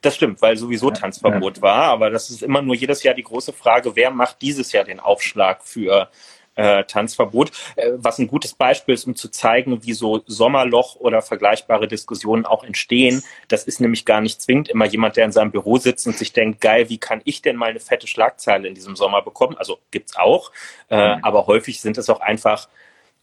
[0.02, 1.64] Das stimmt, weil sowieso Tanzverbot ja.
[1.64, 4.84] war, aber das ist immer nur jedes Jahr die große Frage, wer macht dieses Jahr
[4.84, 6.10] den Aufschlag für
[6.56, 11.22] äh, Tanzverbot, äh, was ein gutes Beispiel ist, um zu zeigen, wie so Sommerloch oder
[11.22, 13.24] vergleichbare Diskussionen auch entstehen.
[13.48, 16.34] Das ist nämlich gar nicht zwingend immer jemand, der in seinem Büro sitzt und sich
[16.34, 19.58] denkt, geil, wie kann ich denn mal eine fette Schlagzeile in diesem Sommer bekommen?
[19.58, 20.52] Also gibt's auch,
[20.90, 21.24] äh, mhm.
[21.24, 22.68] aber häufig sind es auch einfach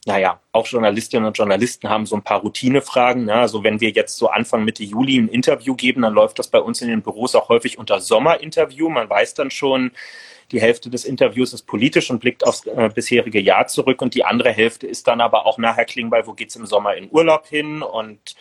[0.05, 3.25] naja, auch Journalistinnen und Journalisten haben so ein paar Routinefragen.
[3.25, 3.35] Ne?
[3.35, 6.59] Also wenn wir jetzt so Anfang Mitte Juli ein Interview geben, dann läuft das bei
[6.59, 8.89] uns in den Büros auch häufig unter Sommerinterview.
[8.89, 9.91] Man weiß dann schon,
[10.53, 14.23] die Hälfte des Interviews ist politisch und blickt aufs äh, bisherige Jahr zurück und die
[14.23, 17.81] andere Hälfte ist dann aber auch nachher Klingbeil, wo geht's im Sommer in Urlaub hin
[17.81, 18.35] und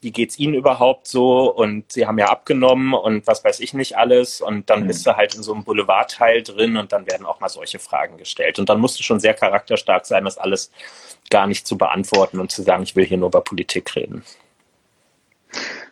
[0.00, 1.50] wie geht's Ihnen überhaupt so?
[1.50, 4.42] Und Sie haben ja abgenommen und was weiß ich nicht alles.
[4.42, 4.88] Und dann mhm.
[4.88, 8.18] bist du halt in so einem Boulevardteil drin und dann werden auch mal solche Fragen
[8.18, 8.58] gestellt.
[8.58, 10.70] Und dann musst du schon sehr charakterstark sein, das alles
[11.30, 14.22] gar nicht zu beantworten und zu sagen, ich will hier nur über Politik reden.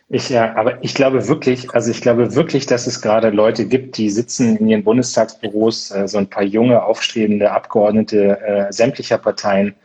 [0.09, 3.97] Ich, ja, aber ich glaube wirklich, also ich glaube wirklich, dass es gerade Leute gibt,
[3.97, 9.75] die sitzen in ihren Bundestagsbüros, äh, so ein paar junge, aufstrebende Abgeordnete äh, sämtlicher Parteien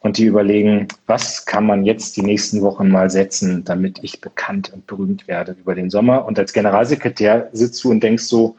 [0.00, 4.72] und die überlegen, was kann man jetzt die nächsten Wochen mal setzen, damit ich bekannt
[4.72, 6.24] und berühmt werde über den Sommer.
[6.24, 8.56] Und als Generalsekretär sitzt du und denkst so,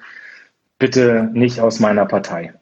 [0.78, 2.54] bitte nicht aus meiner Partei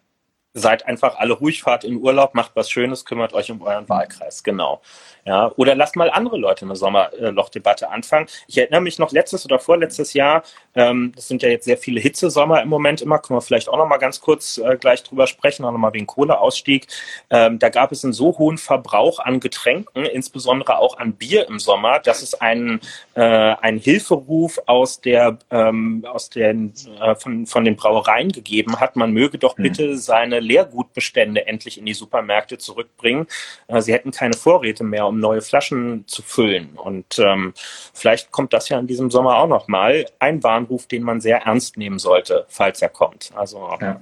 [0.53, 4.43] seid einfach alle ruhig, fahrt in Urlaub, macht was Schönes, kümmert euch um euren Wahlkreis,
[4.43, 4.81] genau.
[5.30, 8.25] Ja, oder lasst mal andere Leute eine Sommerlochdebatte anfangen.
[8.47, 10.41] Ich erinnere mich noch letztes oder vorletztes Jahr,
[10.73, 13.77] ähm, das sind ja jetzt sehr viele Hitzesommer im Moment immer, können wir vielleicht auch
[13.77, 16.88] noch mal ganz kurz äh, gleich drüber sprechen, auch noch mal wegen Kohleausstieg.
[17.30, 21.59] Ähm, da gab es einen so hohen Verbrauch an Getränken, insbesondere auch an Bier im
[21.59, 22.82] Sommer, dass es einen,
[23.13, 28.95] äh, einen Hilferuf aus der, ähm, aus den, äh, von, von den Brauereien gegeben hat,
[28.95, 29.63] man möge doch hm.
[29.63, 33.27] bitte seine Leergutbestände endlich in die Supermärkte zurückbringen.
[33.67, 36.70] Äh, sie hätten keine Vorräte mehr, um neue Flaschen zu füllen.
[36.76, 37.53] Und ähm,
[37.93, 40.05] vielleicht kommt das ja in diesem Sommer auch noch mal.
[40.20, 43.32] Ein Warnruf, den man sehr ernst nehmen sollte, falls er kommt.
[43.36, 43.99] Also ja.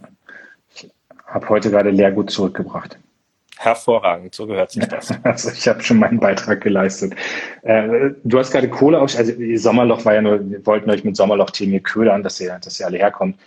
[0.73, 0.89] ich
[1.25, 2.97] habe heute gerade Leergut zurückgebracht.
[3.59, 5.11] Hervorragend, so gehört sich das.
[5.23, 7.15] Also ich habe schon meinen Beitrag geleistet.
[7.63, 11.15] Äh, du hast gerade Kohle aus, also Sommerloch war ja nur, wir wollten euch mit
[11.15, 13.37] Sommerloch-Themen hier ködern, dass ihr, dass ihr alle herkommt.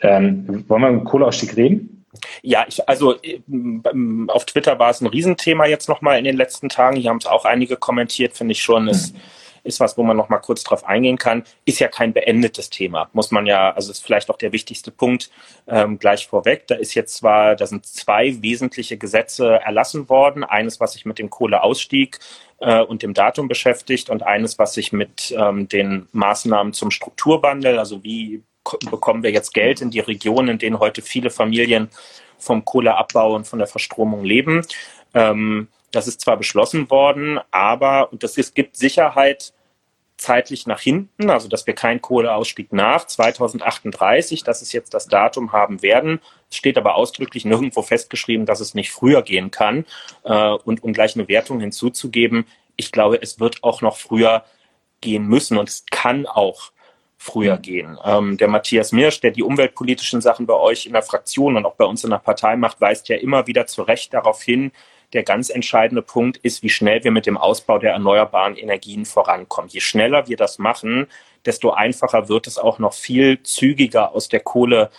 [0.00, 2.03] Ähm, wollen wir mit Kohleausstieg reden?
[2.42, 3.16] Ja, ich, also
[4.28, 6.96] auf Twitter war es ein Riesenthema jetzt nochmal in den letzten Tagen.
[6.96, 8.88] Hier haben es auch einige kommentiert, finde ich schon.
[8.88, 9.12] Es,
[9.64, 13.08] ist was, wo man noch mal kurz drauf eingehen kann, ist ja kein beendetes Thema,
[13.12, 15.30] muss man ja, also ist vielleicht auch der wichtigste Punkt
[15.66, 16.66] ähm, gleich vorweg.
[16.66, 21.18] Da ist jetzt zwar, da sind zwei wesentliche Gesetze erlassen worden, eines, was sich mit
[21.18, 22.18] dem Kohleausstieg
[22.60, 27.78] äh, und dem Datum beschäftigt und eines, was sich mit ähm, den Maßnahmen zum Strukturwandel,
[27.78, 28.42] also wie
[28.90, 31.88] bekommen wir jetzt Geld in die Regionen, in denen heute viele Familien
[32.38, 34.66] vom Kohleabbau und von der Verstromung leben.
[35.14, 39.52] Ähm, das ist zwar beschlossen worden, aber und das ist, gibt Sicherheit
[40.16, 45.52] zeitlich nach hinten, also dass wir keinen Kohleausstieg nach 2038, das ist jetzt das Datum
[45.52, 46.20] haben werden.
[46.50, 49.84] Es steht aber ausdrücklich nirgendwo festgeschrieben, dass es nicht früher gehen kann.
[50.24, 52.46] Äh, und um gleich eine Wertung hinzuzugeben,
[52.76, 54.44] ich glaube, es wird auch noch früher
[55.00, 56.72] gehen müssen und es kann auch
[57.24, 57.98] früher gehen.
[58.04, 61.74] Ähm, der Matthias Mirsch, der die umweltpolitischen Sachen bei euch in der Fraktion und auch
[61.74, 64.72] bei uns in der Partei macht, weist ja immer wieder zu Recht darauf hin,
[65.14, 69.70] der ganz entscheidende Punkt ist, wie schnell wir mit dem Ausbau der erneuerbaren Energien vorankommen.
[69.70, 71.06] Je schneller wir das machen,
[71.46, 74.90] desto einfacher wird es auch noch viel zügiger aus der Kohle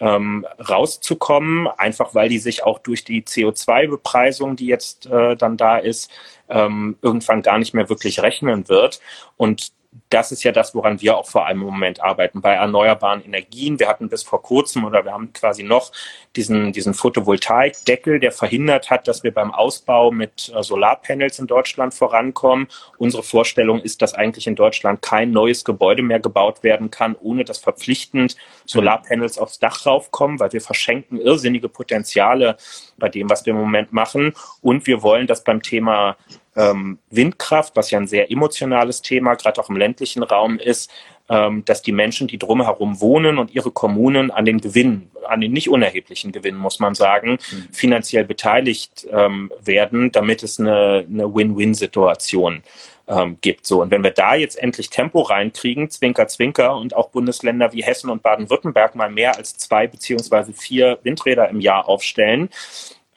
[0.00, 5.76] ähm, rauszukommen, einfach weil die sich auch durch die CO2-Bepreisung, die jetzt äh, dann da
[5.76, 6.10] ist,
[6.48, 9.00] ähm, irgendwann gar nicht mehr wirklich rechnen wird.
[9.36, 9.72] Und
[10.14, 13.80] das ist ja das, woran wir auch vor allem im Moment arbeiten, bei erneuerbaren Energien.
[13.80, 15.90] Wir hatten bis vor kurzem oder wir haben quasi noch
[16.36, 21.94] diesen, diesen Photovoltaikdeckel, der verhindert hat, dass wir beim Ausbau mit äh, Solarpanels in Deutschland
[21.94, 22.68] vorankommen.
[22.96, 27.44] Unsere Vorstellung ist, dass eigentlich in Deutschland kein neues Gebäude mehr gebaut werden kann, ohne
[27.44, 28.36] dass verpflichtend
[28.66, 32.56] Solarpanels aufs Dach raufkommen, weil wir verschenken irrsinnige Potenziale
[32.98, 34.32] bei dem, was wir im Moment machen.
[34.62, 36.16] Und wir wollen, dass beim Thema
[36.56, 40.90] ähm, Windkraft, was ja ein sehr emotionales Thema, gerade auch im ländlichen Raum ist,
[41.28, 45.52] ähm, dass die Menschen, die drumherum wohnen und ihre Kommunen an den Gewinnen, an den
[45.52, 47.68] nicht unerheblichen Gewinnen, muss man sagen, mhm.
[47.72, 52.62] finanziell beteiligt ähm, werden, damit es eine, eine Win-Win-Situation
[53.08, 53.66] ähm, gibt.
[53.66, 57.82] So, und wenn wir da jetzt endlich Tempo reinkriegen, Zwinker, Zwinker, und auch Bundesländer wie
[57.82, 62.50] Hessen und Baden-Württemberg mal mehr als zwei beziehungsweise vier Windräder im Jahr aufstellen,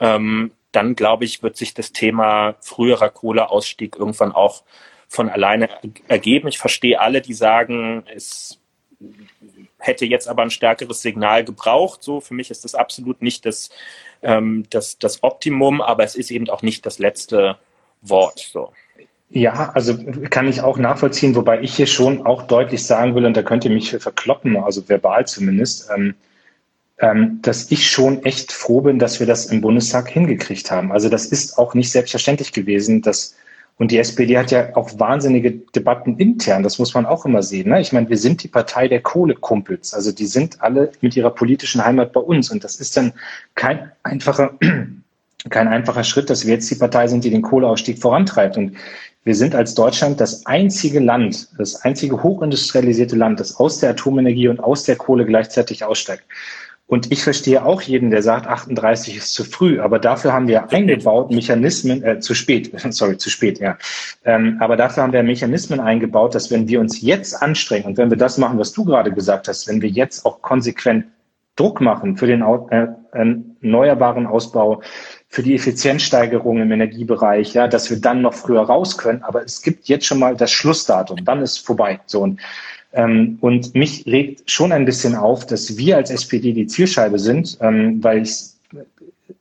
[0.00, 4.62] ähm, dann glaube ich, wird sich das Thema früherer Kohleausstieg irgendwann auch
[5.08, 5.68] von alleine
[6.06, 6.48] ergeben.
[6.48, 8.60] Ich verstehe alle, die sagen, es
[9.78, 12.02] hätte jetzt aber ein stärkeres Signal gebraucht.
[12.02, 13.70] So, für mich ist das absolut nicht das,
[14.22, 17.56] ähm, das, das Optimum, aber es ist eben auch nicht das letzte
[18.02, 18.38] Wort.
[18.52, 18.72] So.
[19.30, 19.96] Ja, also
[20.30, 23.64] kann ich auch nachvollziehen, wobei ich hier schon auch deutlich sagen will, und da könnt
[23.64, 26.14] ihr mich verkloppen, also verbal zumindest, ähm,
[26.98, 30.92] ähm, dass ich schon echt froh bin, dass wir das im Bundestag hingekriegt haben.
[30.92, 33.36] Also das ist auch nicht selbstverständlich gewesen, dass
[33.78, 37.70] und die SPD hat ja auch wahnsinnige Debatten intern, das muss man auch immer sehen.
[37.70, 37.80] Ne?
[37.80, 39.94] Ich meine, wir sind die Partei der Kohlekumpels.
[39.94, 42.50] Also die sind alle mit ihrer politischen Heimat bei uns.
[42.50, 43.12] Und das ist dann
[43.54, 44.58] kein einfacher,
[45.50, 48.56] kein einfacher Schritt, dass wir jetzt die Partei sind, die den Kohleausstieg vorantreibt.
[48.56, 48.76] Und
[49.22, 54.48] wir sind als Deutschland das einzige Land, das einzige hochindustrialisierte Land, das aus der Atomenergie
[54.48, 56.24] und aus der Kohle gleichzeitig aussteigt.
[56.88, 60.72] Und ich verstehe auch jeden, der sagt, 38 ist zu früh, aber dafür haben wir
[60.72, 63.76] eingebaut Mechanismen, äh, zu spät, sorry, zu spät, ja.
[64.24, 68.08] Ähm, aber dafür haben wir Mechanismen eingebaut, dass wenn wir uns jetzt anstrengen und wenn
[68.08, 71.04] wir das machen, was du gerade gesagt hast, wenn wir jetzt auch konsequent
[71.56, 74.80] Druck machen für den äh, erneuerbaren Ausbau,
[75.28, 79.22] für die Effizienzsteigerung im Energiebereich, ja, dass wir dann noch früher raus können.
[79.24, 82.00] Aber es gibt jetzt schon mal das Schlussdatum, dann ist vorbei.
[82.06, 82.40] So und
[82.92, 88.02] und mich regt schon ein bisschen auf, dass wir als SPD die Zielscheibe sind, ähm,
[88.02, 88.54] weil ich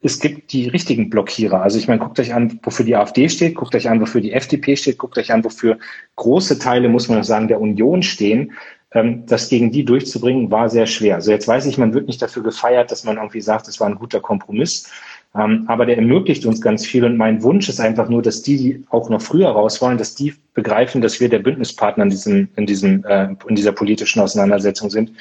[0.01, 1.61] es gibt die richtigen Blockierer.
[1.61, 4.31] Also ich meine, guckt euch an, wofür die AfD steht, guckt euch an, wofür die
[4.31, 5.79] FDP steht, guckt euch an, wofür
[6.15, 8.53] große Teile, muss man sagen, der Union stehen.
[8.91, 11.15] Ähm, das gegen die durchzubringen, war sehr schwer.
[11.15, 13.87] Also jetzt weiß ich, man wird nicht dafür gefeiert, dass man irgendwie sagt, es war
[13.87, 14.89] ein guter Kompromiss.
[15.37, 17.03] Ähm, aber der ermöglicht uns ganz viel.
[17.05, 20.15] Und mein Wunsch ist einfach nur, dass die, die auch noch früher raus wollen, dass
[20.15, 24.89] die begreifen, dass wir der Bündnispartner in diesem, in diesem, äh, in dieser politischen Auseinandersetzung
[24.89, 25.11] sind.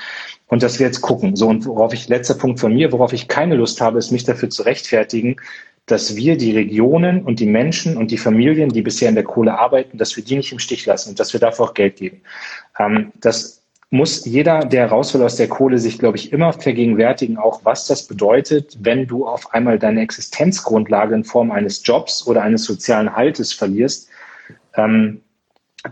[0.48, 1.36] Und dass wir jetzt gucken.
[1.36, 4.24] So, und worauf ich, letzter Punkt von mir, worauf ich keine Lust habe, ist mich
[4.24, 5.36] dafür zu rechtfertigen,
[5.86, 9.56] dass wir die Regionen und die Menschen und die Familien, die bisher in der Kohle
[9.58, 12.22] arbeiten, dass wir die nicht im Stich lassen und dass wir dafür auch Geld geben.
[12.78, 13.55] Ähm, das
[13.90, 17.86] muss jeder, der raus will aus der Kohle, sich, glaube ich, immer vergegenwärtigen, auch was
[17.86, 23.14] das bedeutet, wenn du auf einmal deine Existenzgrundlage in Form eines Jobs oder eines sozialen
[23.14, 24.08] Haltes verlierst.
[24.74, 25.20] Ähm,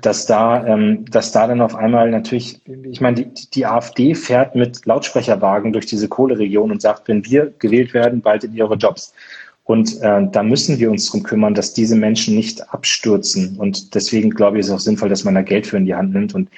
[0.01, 4.55] dass da, ähm, dass da dann auf einmal natürlich, ich meine, die, die AfD fährt
[4.55, 9.15] mit Lautsprecherwagen durch diese Kohleregion und sagt, wenn wir gewählt werden, bald in ihre Jobs.
[9.63, 13.57] Und äh, da müssen wir uns drum kümmern, dass diese Menschen nicht abstürzen.
[13.59, 15.95] Und deswegen glaube ich, ist es auch sinnvoll, dass man da Geld für in die
[15.95, 16.35] Hand nimmt.
[16.35, 16.51] Und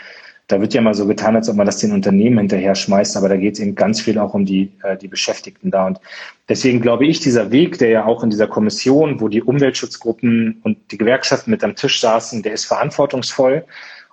[0.49, 3.29] da wird ja mal so getan, als ob man das den Unternehmen hinterher schmeißt, aber
[3.29, 5.87] da geht es eben ganz viel auch um die, äh, die Beschäftigten da.
[5.87, 6.01] Und
[6.49, 10.79] deswegen glaube ich, dieser Weg, der ja auch in dieser Kommission, wo die Umweltschutzgruppen und
[10.93, 13.65] die Gewerkschaften mit am Tisch saßen, der ist verantwortungsvoll.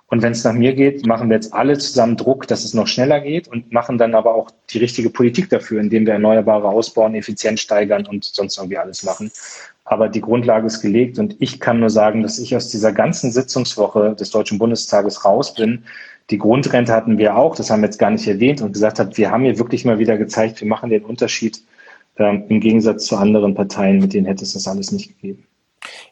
[0.08, 2.86] Und wenn es nach mir geht, machen wir jetzt alle zusammen Druck, dass es noch
[2.86, 7.14] schneller geht und machen dann aber auch die richtige Politik dafür, indem wir Erneuerbare ausbauen,
[7.14, 9.30] Effizienz steigern und sonst irgendwie alles machen.
[9.84, 13.32] Aber die Grundlage ist gelegt und ich kann nur sagen, dass ich aus dieser ganzen
[13.32, 15.84] Sitzungswoche des Deutschen Bundestages raus bin.
[16.30, 19.18] Die Grundrente hatten wir auch, das haben wir jetzt gar nicht erwähnt und gesagt hat,
[19.18, 21.62] wir haben hier wirklich mal wieder gezeigt, wir machen den Unterschied
[22.16, 25.46] ähm, im Gegensatz zu anderen Parteien, mit denen hätte es das alles nicht gegeben.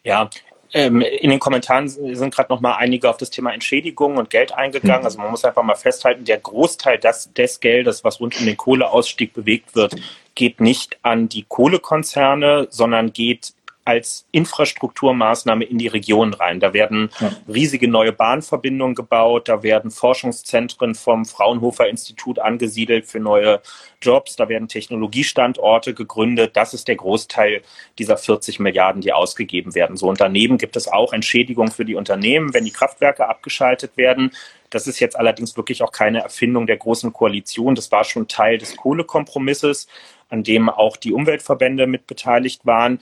[0.03, 0.29] Ja,
[0.75, 4.53] ähm, in den Kommentaren sind gerade noch mal einige auf das Thema Entschädigung und Geld
[4.53, 5.01] eingegangen.
[5.01, 5.05] Mhm.
[5.05, 8.57] Also man muss einfach mal festhalten, der Großteil des, des Geldes, was rund um den
[8.57, 9.97] Kohleausstieg bewegt wird,
[10.35, 13.53] geht nicht an die Kohlekonzerne, sondern geht
[13.85, 16.61] als Infrastrukturmaßnahme in die Region rein.
[16.61, 17.33] Da werden ja.
[17.49, 23.61] riesige neue Bahnverbindungen gebaut, da werden Forschungszentren vom Fraunhofer Institut angesiedelt für neue
[24.01, 26.57] Jobs, da werden Technologiestandorte gegründet.
[26.57, 27.63] Das ist der Großteil
[27.99, 29.97] dieser 40 Milliarden, die ausgegeben werden.
[29.97, 34.31] So und daneben gibt es auch Entschädigungen für die Unternehmen, wenn die Kraftwerke abgeschaltet werden.
[34.71, 37.75] Das ist jetzt allerdings wirklich auch keine Erfindung der großen Koalition.
[37.75, 39.89] Das war schon Teil des Kohlekompromisses
[40.33, 43.01] an dem auch die Umweltverbände mit beteiligt waren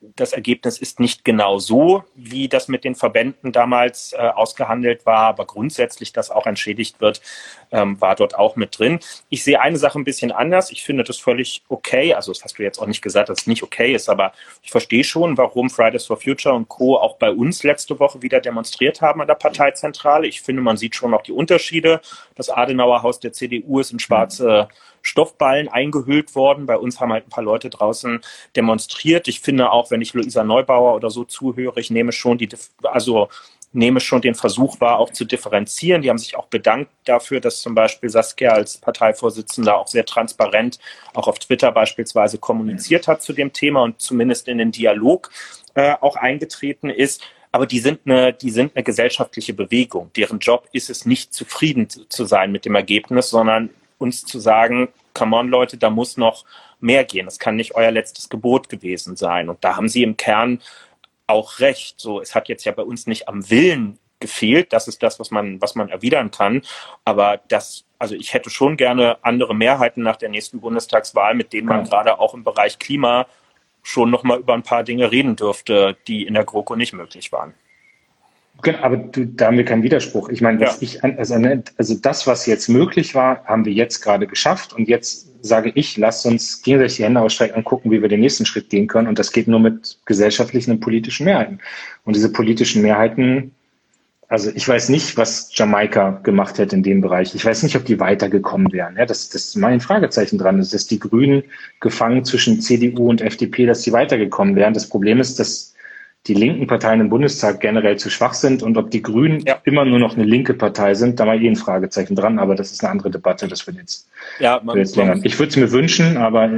[0.00, 5.26] das Ergebnis ist nicht genau so, wie das mit den Verbänden damals äh, ausgehandelt war,
[5.26, 7.20] aber grundsätzlich, dass auch entschädigt wird,
[7.70, 9.00] ähm, war dort auch mit drin.
[9.28, 10.70] Ich sehe eine Sache ein bisschen anders.
[10.70, 12.14] Ich finde das völlig okay.
[12.14, 14.32] Also das hast du jetzt auch nicht gesagt, dass es nicht okay ist, aber
[14.62, 16.96] ich verstehe schon, warum Fridays for Future und Co.
[16.96, 20.26] auch bei uns letzte Woche wieder demonstriert haben an der Parteizentrale.
[20.26, 22.00] Ich finde, man sieht schon noch die Unterschiede.
[22.36, 24.68] Das Adenauer Haus der CDU ist in schwarze
[25.02, 26.66] Stoffballen eingehüllt worden.
[26.66, 28.20] Bei uns haben halt ein paar Leute draußen
[28.56, 29.28] demonstriert.
[29.28, 32.48] Ich finde auch, wenn ich Luisa Neubauer oder so zuhöre, ich nehme schon die,
[32.82, 33.28] also
[33.72, 36.02] nehme schon den Versuch wahr, auch zu differenzieren.
[36.02, 40.78] Die haben sich auch bedankt dafür, dass zum Beispiel Saskia als Parteivorsitzender auch sehr transparent
[41.14, 45.30] auch auf Twitter beispielsweise kommuniziert hat zu dem Thema und zumindest in den Dialog
[45.74, 47.22] äh, auch eingetreten ist.
[47.52, 50.10] Aber die sind eine, die sind eine gesellschaftliche Bewegung.
[50.16, 53.70] Deren Job ist es nicht zufrieden zu sein mit dem Ergebnis, sondern
[54.00, 56.44] uns zu sagen, come on Leute, da muss noch
[56.80, 57.26] mehr gehen.
[57.26, 59.48] Das kann nicht euer letztes Gebot gewesen sein.
[59.48, 60.60] Und da haben sie im Kern
[61.26, 62.00] auch recht.
[62.00, 64.72] So, es hat jetzt ja bei uns nicht am Willen gefehlt.
[64.72, 66.62] Das ist das, was man, was man erwidern kann.
[67.04, 71.68] Aber das, also ich hätte schon gerne andere Mehrheiten nach der nächsten Bundestagswahl, mit denen
[71.68, 73.26] man gerade auch im Bereich Klima
[73.82, 77.32] schon noch mal über ein paar Dinge reden dürfte, die in der GroKo nicht möglich
[77.32, 77.54] waren.
[78.62, 80.28] Genau, aber du, da haben wir keinen Widerspruch.
[80.28, 80.74] Ich meine, ja.
[80.80, 84.72] ich, also, ne, also das, was jetzt möglich war, haben wir jetzt gerade geschafft.
[84.72, 88.20] Und jetzt sage ich, lasst uns gegenseitig die Hände ausstrecken und gucken, wie wir den
[88.20, 89.08] nächsten Schritt gehen können.
[89.08, 91.60] Und das geht nur mit gesellschaftlichen und politischen Mehrheiten.
[92.04, 93.52] Und diese politischen Mehrheiten,
[94.28, 97.34] also ich weiß nicht, was Jamaika gemacht hätte in dem Bereich.
[97.34, 98.96] Ich weiß nicht, ob die weitergekommen wären.
[98.96, 100.58] Ja, das, das ist mein Fragezeichen dran.
[100.58, 101.42] Das ist, dass die Grünen
[101.80, 104.74] gefangen zwischen CDU und FDP, dass die weitergekommen wären.
[104.74, 105.69] Das Problem ist, dass
[106.26, 109.58] die linken Parteien im Bundestag generell zu schwach sind und ob die Grünen ja.
[109.64, 112.72] immer nur noch eine linke Partei sind, da mal eh ein Fragezeichen dran, aber das
[112.72, 114.06] ist eine andere Debatte, das wird jetzt,
[114.38, 115.18] ja, man, jetzt länger.
[115.22, 116.50] Ich würde es mir wünschen, aber äh,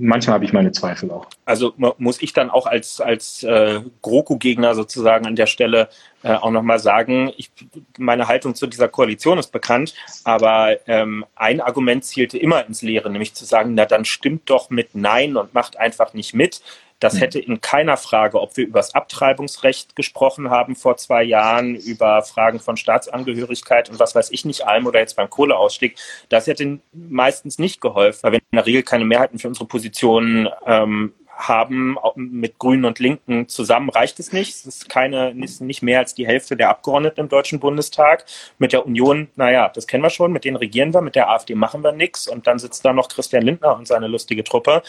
[0.00, 1.26] manchmal habe ich meine Zweifel auch.
[1.44, 5.90] Also muss ich dann auch als, als äh, GroKo-Gegner sozusagen an der Stelle
[6.22, 7.50] äh, auch nochmal sagen, ich,
[7.98, 9.94] meine Haltung zu dieser Koalition ist bekannt,
[10.24, 14.70] aber ähm, ein Argument zielte immer ins Leere, nämlich zu sagen, na dann stimmt doch
[14.70, 16.62] mit Nein und macht einfach nicht mit.
[17.02, 17.20] Das hm.
[17.20, 22.22] hätte in keiner Frage, ob wir über das Abtreibungsrecht gesprochen haben vor zwei Jahren, über
[22.22, 25.96] Fragen von Staatsangehörigkeit und was weiß ich nicht allem oder jetzt beim Kohleausstieg,
[26.28, 30.48] das hätte meistens nicht geholfen, weil wir in der Regel keine Mehrheiten für unsere Positionen
[30.64, 34.54] ähm, haben mit Grünen und Linken zusammen reicht es nicht.
[34.54, 38.26] Es ist keine, ist nicht mehr als die Hälfte der Abgeordneten im Deutschen Bundestag.
[38.58, 41.54] Mit der Union, naja, das kennen wir schon, mit denen regieren wir, mit der AfD
[41.54, 44.82] machen wir nichts und dann sitzt da noch Christian Lindner und seine lustige Truppe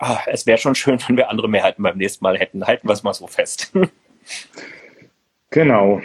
[0.00, 2.66] ah, es wäre schon schön, wenn wir andere Mehrheiten beim nächsten Mal hätten.
[2.66, 3.72] Halten wir es mal so fest.
[5.50, 6.00] genau.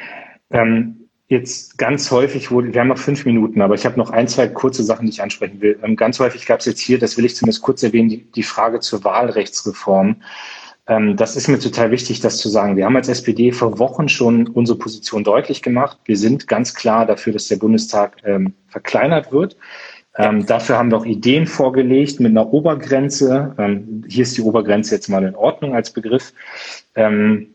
[0.51, 4.27] Ähm, jetzt ganz häufig wurde, wir haben noch fünf Minuten, aber ich habe noch ein,
[4.27, 5.79] zwei kurze Sachen, die ich ansprechen will.
[5.83, 8.43] Ähm, ganz häufig gab es jetzt hier, das will ich zumindest kurz erwähnen, die, die
[8.43, 10.21] Frage zur Wahlrechtsreform.
[10.87, 12.75] Ähm, das ist mir total wichtig, das zu sagen.
[12.75, 15.97] Wir haben als SPD vor Wochen schon unsere Position deutlich gemacht.
[16.05, 19.55] Wir sind ganz klar dafür, dass der Bundestag ähm, verkleinert wird.
[20.15, 23.55] Ähm, dafür haben wir auch Ideen vorgelegt mit einer Obergrenze.
[23.57, 26.33] Ähm, hier ist die Obergrenze jetzt mal in Ordnung als Begriff.
[26.95, 27.47] Ähm,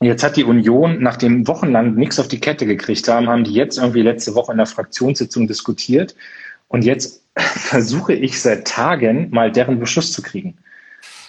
[0.00, 3.76] jetzt hat die Union, nachdem wochenlang nichts auf die Kette gekriegt haben, haben die jetzt
[3.76, 6.14] irgendwie letzte Woche in der Fraktionssitzung diskutiert.
[6.68, 10.56] Und jetzt versuche ich seit Tagen mal deren Beschluss zu kriegen.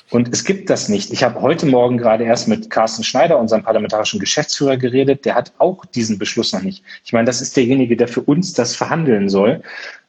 [0.10, 1.12] Und es gibt das nicht.
[1.14, 5.24] Ich habe heute Morgen gerade erst mit Carsten Schneider, unserem parlamentarischen Geschäftsführer, geredet.
[5.24, 6.84] Der hat auch diesen Beschluss noch nicht.
[7.06, 9.64] Ich meine, das ist derjenige, der für uns das verhandeln soll.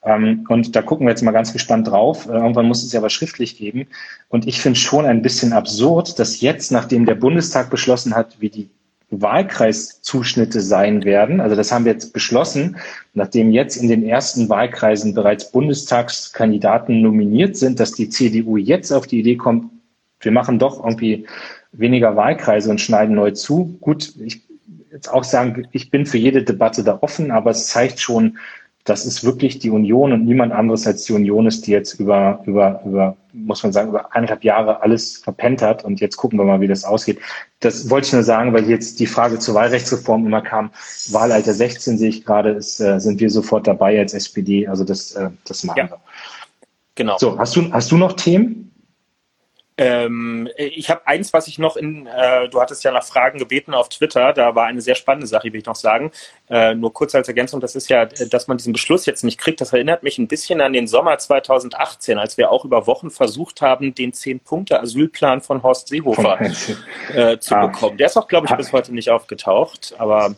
[0.05, 2.27] Ähm, und da gucken wir jetzt mal ganz gespannt drauf.
[2.27, 3.87] Äh, irgendwann muss es ja was schriftlich geben.
[4.29, 8.51] Und ich finde schon ein bisschen absurd, dass jetzt, nachdem der Bundestag beschlossen hat, wie
[8.51, 8.71] die
[9.11, 11.41] Wahlkreiszuschnitte sein werden.
[11.41, 12.77] Also das haben wir jetzt beschlossen,
[13.13, 19.07] nachdem jetzt in den ersten Wahlkreisen bereits Bundestagskandidaten nominiert sind, dass die CDU jetzt auf
[19.07, 19.71] die Idee kommt,
[20.21, 21.27] wir machen doch irgendwie
[21.73, 23.77] weniger Wahlkreise und schneiden neu zu.
[23.81, 24.43] Gut, ich
[24.93, 28.39] jetzt auch sagen, ich bin für jede Debatte da offen, aber es zeigt schon,
[28.85, 32.43] das ist wirklich die Union und niemand anderes als die Union ist, die jetzt über,
[32.47, 35.85] über, über, muss man sagen, über eineinhalb Jahre alles verpennt hat.
[35.85, 37.20] Und jetzt gucken wir mal, wie das ausgeht.
[37.61, 40.72] Das wollte ich nur sagen, weil jetzt die Frage zur Wahlrechtsreform immer kam.
[41.11, 44.66] Wahlalter 16 sehe ich gerade, ist, äh, sind wir sofort dabei als SPD.
[44.66, 45.91] Also das, äh, das machen ja.
[45.91, 46.01] wir.
[46.97, 47.18] Genau.
[47.18, 48.72] So, hast du, hast du noch Themen?
[49.79, 53.73] Ähm, ich habe eins, was ich noch in, äh, du hattest ja nach Fragen gebeten
[53.73, 56.11] auf Twitter, da war eine sehr spannende Sache, will ich noch sagen.
[56.51, 59.61] Äh, nur kurz als Ergänzung, das ist ja, dass man diesen Beschluss jetzt nicht kriegt,
[59.62, 63.62] das erinnert mich ein bisschen an den Sommer 2018, als wir auch über Wochen versucht
[63.62, 66.39] haben, den Zehn-Punkte-Asylplan von Horst Seehofer
[67.14, 67.66] äh, zu ah.
[67.66, 67.97] bekommen.
[67.97, 70.35] Der ist auch, glaube ich, bis heute nicht aufgetaucht, aber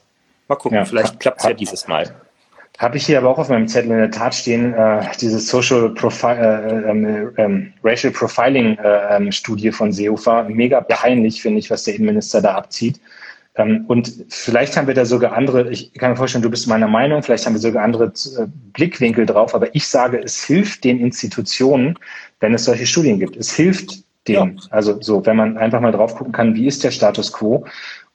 [0.46, 0.84] mal gucken, ja.
[0.84, 2.14] vielleicht klappt es ja dieses Mal.
[2.78, 5.90] Habe ich hier aber auch auf meinem Zettel in der Tat stehen, äh, diese Social
[5.90, 10.44] Profi äh, ähm, ähm, Racial Profiling äh, ähm, Studie von Seehofer.
[10.48, 13.00] Mega peinlich, finde ich, was der Innenminister da abzieht.
[13.56, 16.88] Ähm, und vielleicht haben wir da sogar andere, ich kann mir vorstellen, du bist meiner
[16.88, 20.98] Meinung, vielleicht haben wir sogar andere äh, Blickwinkel drauf, aber ich sage, es hilft den
[20.98, 21.96] Institutionen,
[22.40, 23.36] wenn es solche Studien gibt.
[23.36, 24.56] Es hilft denen.
[24.56, 24.62] Ja.
[24.70, 27.64] Also so, wenn man einfach mal drauf gucken kann, wie ist der Status quo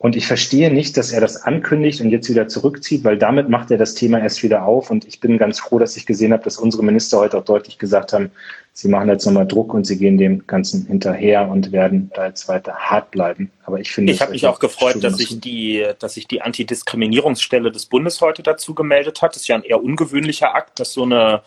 [0.01, 3.69] und ich verstehe nicht, dass er das ankündigt und jetzt wieder zurückzieht, weil damit macht
[3.69, 4.89] er das Thema erst wieder auf.
[4.89, 7.77] Und ich bin ganz froh, dass ich gesehen habe, dass unsere Minister heute auch deutlich
[7.77, 8.31] gesagt haben,
[8.71, 12.47] sie machen jetzt nochmal Druck und sie gehen dem Ganzen hinterher und werden da jetzt
[12.47, 13.51] weiter hart bleiben.
[13.65, 17.69] Aber ich finde, ich habe mich auch gefreut, dass sich die, dass sich die Antidiskriminierungsstelle
[17.69, 19.35] des Bundes heute dazu gemeldet hat.
[19.35, 21.41] Das ist ja ein eher ungewöhnlicher Akt, dass so eine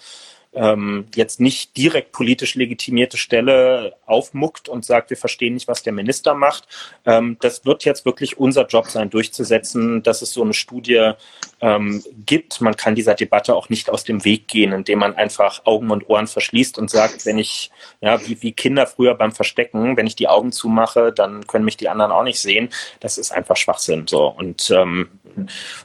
[0.54, 5.92] ähm, jetzt nicht direkt politisch legitimierte Stelle aufmuckt und sagt, wir verstehen nicht, was der
[5.92, 6.68] Minister macht.
[7.06, 11.12] Ähm, das wird jetzt wirklich unser Job sein, durchzusetzen, dass es so eine Studie
[11.60, 12.60] ähm, gibt.
[12.60, 16.08] Man kann dieser Debatte auch nicht aus dem Weg gehen, indem man einfach Augen und
[16.10, 20.16] Ohren verschließt und sagt, wenn ich, ja, wie, wie Kinder früher beim Verstecken, wenn ich
[20.16, 22.68] die Augen zumache, dann können mich die anderen auch nicht sehen.
[23.00, 24.06] Das ist einfach Schwachsinn.
[24.06, 24.26] So.
[24.26, 25.08] Und ähm,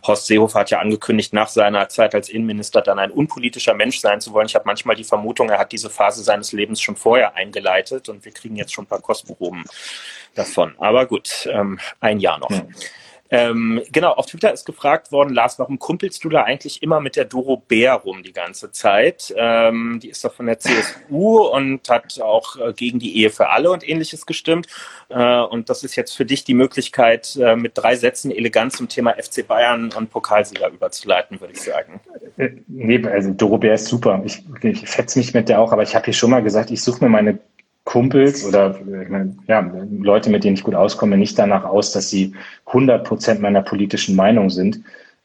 [0.06, 4.20] Horst Seehofer hat ja angekündigt, nach seiner Zeit als Innenminister dann ein unpolitischer Mensch sein
[4.20, 4.48] zu wollen.
[4.48, 8.26] Ich habe manchmal die Vermutung, er hat diese Phase seines Lebens schon vorher eingeleitet und
[8.26, 9.64] wir kriegen jetzt schon ein paar Kostproben
[10.36, 10.76] davon.
[10.80, 12.52] Aber gut, ähm, ein Jahr noch.
[12.52, 12.66] Ja.
[13.30, 17.16] Ähm, genau, auf Twitter ist gefragt worden, Lars, warum kumpelst du da eigentlich immer mit
[17.16, 19.34] der Doro Bär rum die ganze Zeit?
[19.36, 23.50] Ähm, die ist doch von der CSU und hat auch äh, gegen die Ehe für
[23.50, 24.68] alle und ähnliches gestimmt.
[25.10, 28.88] Äh, und das ist jetzt für dich die Möglichkeit, äh, mit drei Sätzen elegant zum
[28.88, 32.00] Thema FC Bayern und Pokalsieger überzuleiten, würde ich sagen.
[32.38, 34.22] Äh, nee, also Doro Bär ist super.
[34.26, 36.82] Ich, ich fetze mich mit der auch, aber ich habe hier schon mal gesagt, ich
[36.82, 37.40] suche mir meine
[37.88, 38.78] Kumpels oder
[39.48, 42.34] ja, Leute, mit denen ich gut auskomme, nicht danach aus, dass sie
[42.66, 44.82] 100 Prozent meiner politischen Meinung sind.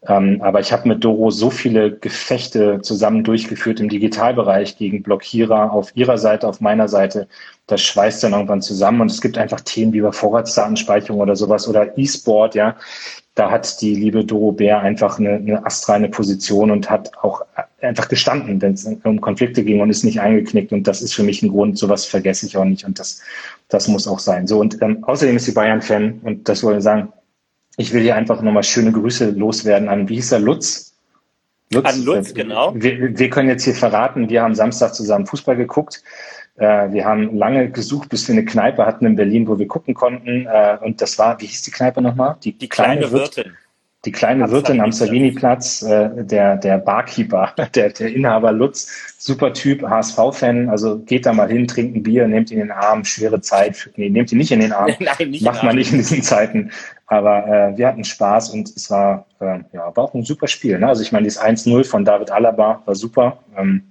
[0.06, 5.72] Ähm, aber ich habe mit Doro so viele Gefechte zusammen durchgeführt im Digitalbereich gegen Blockierer
[5.72, 7.26] auf ihrer Seite, auf meiner Seite.
[7.66, 11.68] Das schweißt dann irgendwann zusammen und es gibt einfach Themen wie über Vorratsdatenspeicherung oder sowas
[11.68, 12.76] oder E-Sport, ja
[13.34, 17.42] da hat die liebe Doro Bär einfach eine, eine astreine Position und hat auch
[17.82, 20.72] einfach gestanden, wenn es um Konflikte ging und ist nicht eingeknickt.
[20.72, 22.84] Und das ist für mich ein Grund, sowas vergesse ich auch nicht.
[22.84, 23.20] Und das,
[23.68, 24.46] das muss auch sein.
[24.46, 27.12] So, und ähm, außerdem ist sie Bayern-Fan und das wollte ich sagen,
[27.76, 30.94] ich will hier einfach nochmal schöne Grüße loswerden an, wie hieß er, Lutz?
[31.72, 32.74] Lutz an Lutz, genau.
[32.74, 36.02] Wir, wir können jetzt hier verraten, wir haben Samstag zusammen Fußball geguckt.
[36.56, 39.94] Äh, wir haben lange gesucht, bis wir eine Kneipe hatten in Berlin, wo wir gucken
[39.94, 40.46] konnten.
[40.46, 42.36] Äh, und das war, wie hieß die Kneipe nochmal?
[42.44, 43.56] Die, die kleine, kleine Wirtin.
[44.04, 49.82] Die kleine Wirtin am Savini-Platz, äh, der, der Barkeeper, der, der Inhaber Lutz, super Typ,
[49.82, 53.40] HSV-Fan, also geht da mal hin, trinkt ein Bier, nehmt ihn in den Arm, schwere
[53.40, 56.22] Zeit, nee, nehmt ihn nicht in den Arm, Nein, nicht macht man nicht in diesen
[56.22, 56.72] Zeiten,
[57.06, 60.80] aber äh, wir hatten Spaß und es war, äh, ja, war auch ein super Spiel,
[60.80, 60.88] ne?
[60.88, 63.84] also ich meine, das 1-0 von David Alaba war super, ähm,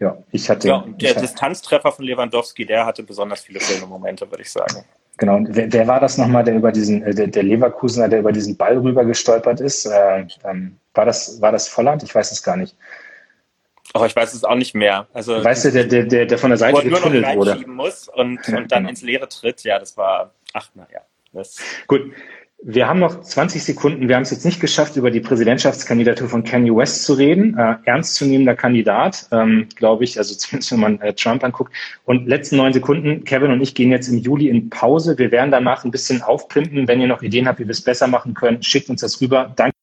[0.00, 0.68] ja, ich hatte.
[0.68, 4.84] Ja, der Distanztreffer von Lewandowski, der hatte besonders viele schöne Momente, würde ich sagen.
[5.18, 5.36] Genau.
[5.36, 8.32] Und wer, wer war das nochmal, der über diesen, äh, der, der Leverkusener, der über
[8.32, 9.84] diesen Ball rüber gestolpert ist?
[9.84, 12.02] Äh, ähm, war das, war das Volland?
[12.02, 12.76] Ich weiß es gar nicht.
[13.94, 15.06] Aber ich weiß es auch nicht mehr.
[15.12, 17.66] Also weißt du, der, der, der, der von der Seite getunnelt wurde.
[17.66, 18.88] muss und, und dann genau.
[18.90, 19.64] ins Leere tritt.
[19.64, 21.00] Ja, das war, ach naja.
[21.86, 22.12] Gut.
[22.60, 24.08] Wir haben noch 20 Sekunden.
[24.08, 27.56] Wir haben es jetzt nicht geschafft, über die Präsidentschaftskandidatur von Kanye West zu reden.
[27.56, 31.72] Äh, ernstzunehmender Kandidat, ähm, glaube ich, also zumindest wenn man äh, Trump anguckt.
[32.04, 33.22] Und letzten neun Sekunden.
[33.22, 35.16] Kevin und ich gehen jetzt im Juli in Pause.
[35.18, 36.88] Wir werden danach ein bisschen aufpimpen.
[36.88, 39.52] Wenn ihr noch Ideen habt, wie wir es besser machen können, schickt uns das rüber.
[39.54, 39.74] Danke.